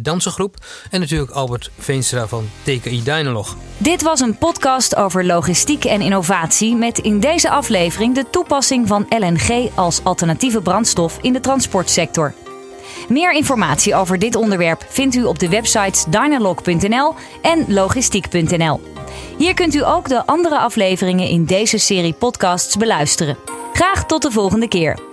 Dansengroep. 0.00 0.56
En 0.90 1.00
natuurlijk 1.00 1.30
Albert 1.30 1.70
Veenstra 1.78 2.26
van 2.26 2.50
TKI 2.62 3.02
Dynalog. 3.02 3.56
Dit 3.76 4.02
was 4.02 4.20
een 4.20 4.38
podcast 4.38 4.96
over 4.96 5.24
logistiek 5.24 5.84
en 5.84 6.00
innovatie 6.00 6.76
met 6.76 6.98
in 6.98 7.20
deze 7.20 7.50
aflevering 7.50 8.14
de 8.14 8.30
toepassing 8.30 8.88
van 8.88 9.06
LNG 9.08 9.70
als 9.74 10.04
alternatieve 10.04 10.60
brandstof 10.60 11.18
in 11.20 11.32
de 11.32 11.40
transportsector. 11.40 12.34
Meer 13.08 13.32
informatie 13.32 13.94
over 13.94 14.18
dit 14.18 14.36
onderwerp 14.36 14.84
vindt 14.88 15.14
u 15.14 15.24
op 15.24 15.38
de 15.38 15.48
websites 15.48 16.04
dynalog.nl 16.04 17.14
en 17.42 17.64
logistiek.nl. 17.68 18.80
Hier 19.38 19.54
kunt 19.54 19.74
u 19.74 19.84
ook 19.84 20.08
de 20.08 20.26
andere 20.26 20.58
afleveringen 20.58 21.28
in 21.28 21.44
deze 21.44 21.78
serie 21.78 22.12
podcasts 22.12 22.76
beluisteren. 22.76 23.36
Graag 23.72 24.06
tot 24.06 24.22
de 24.22 24.30
volgende 24.30 24.68
keer. 24.68 25.11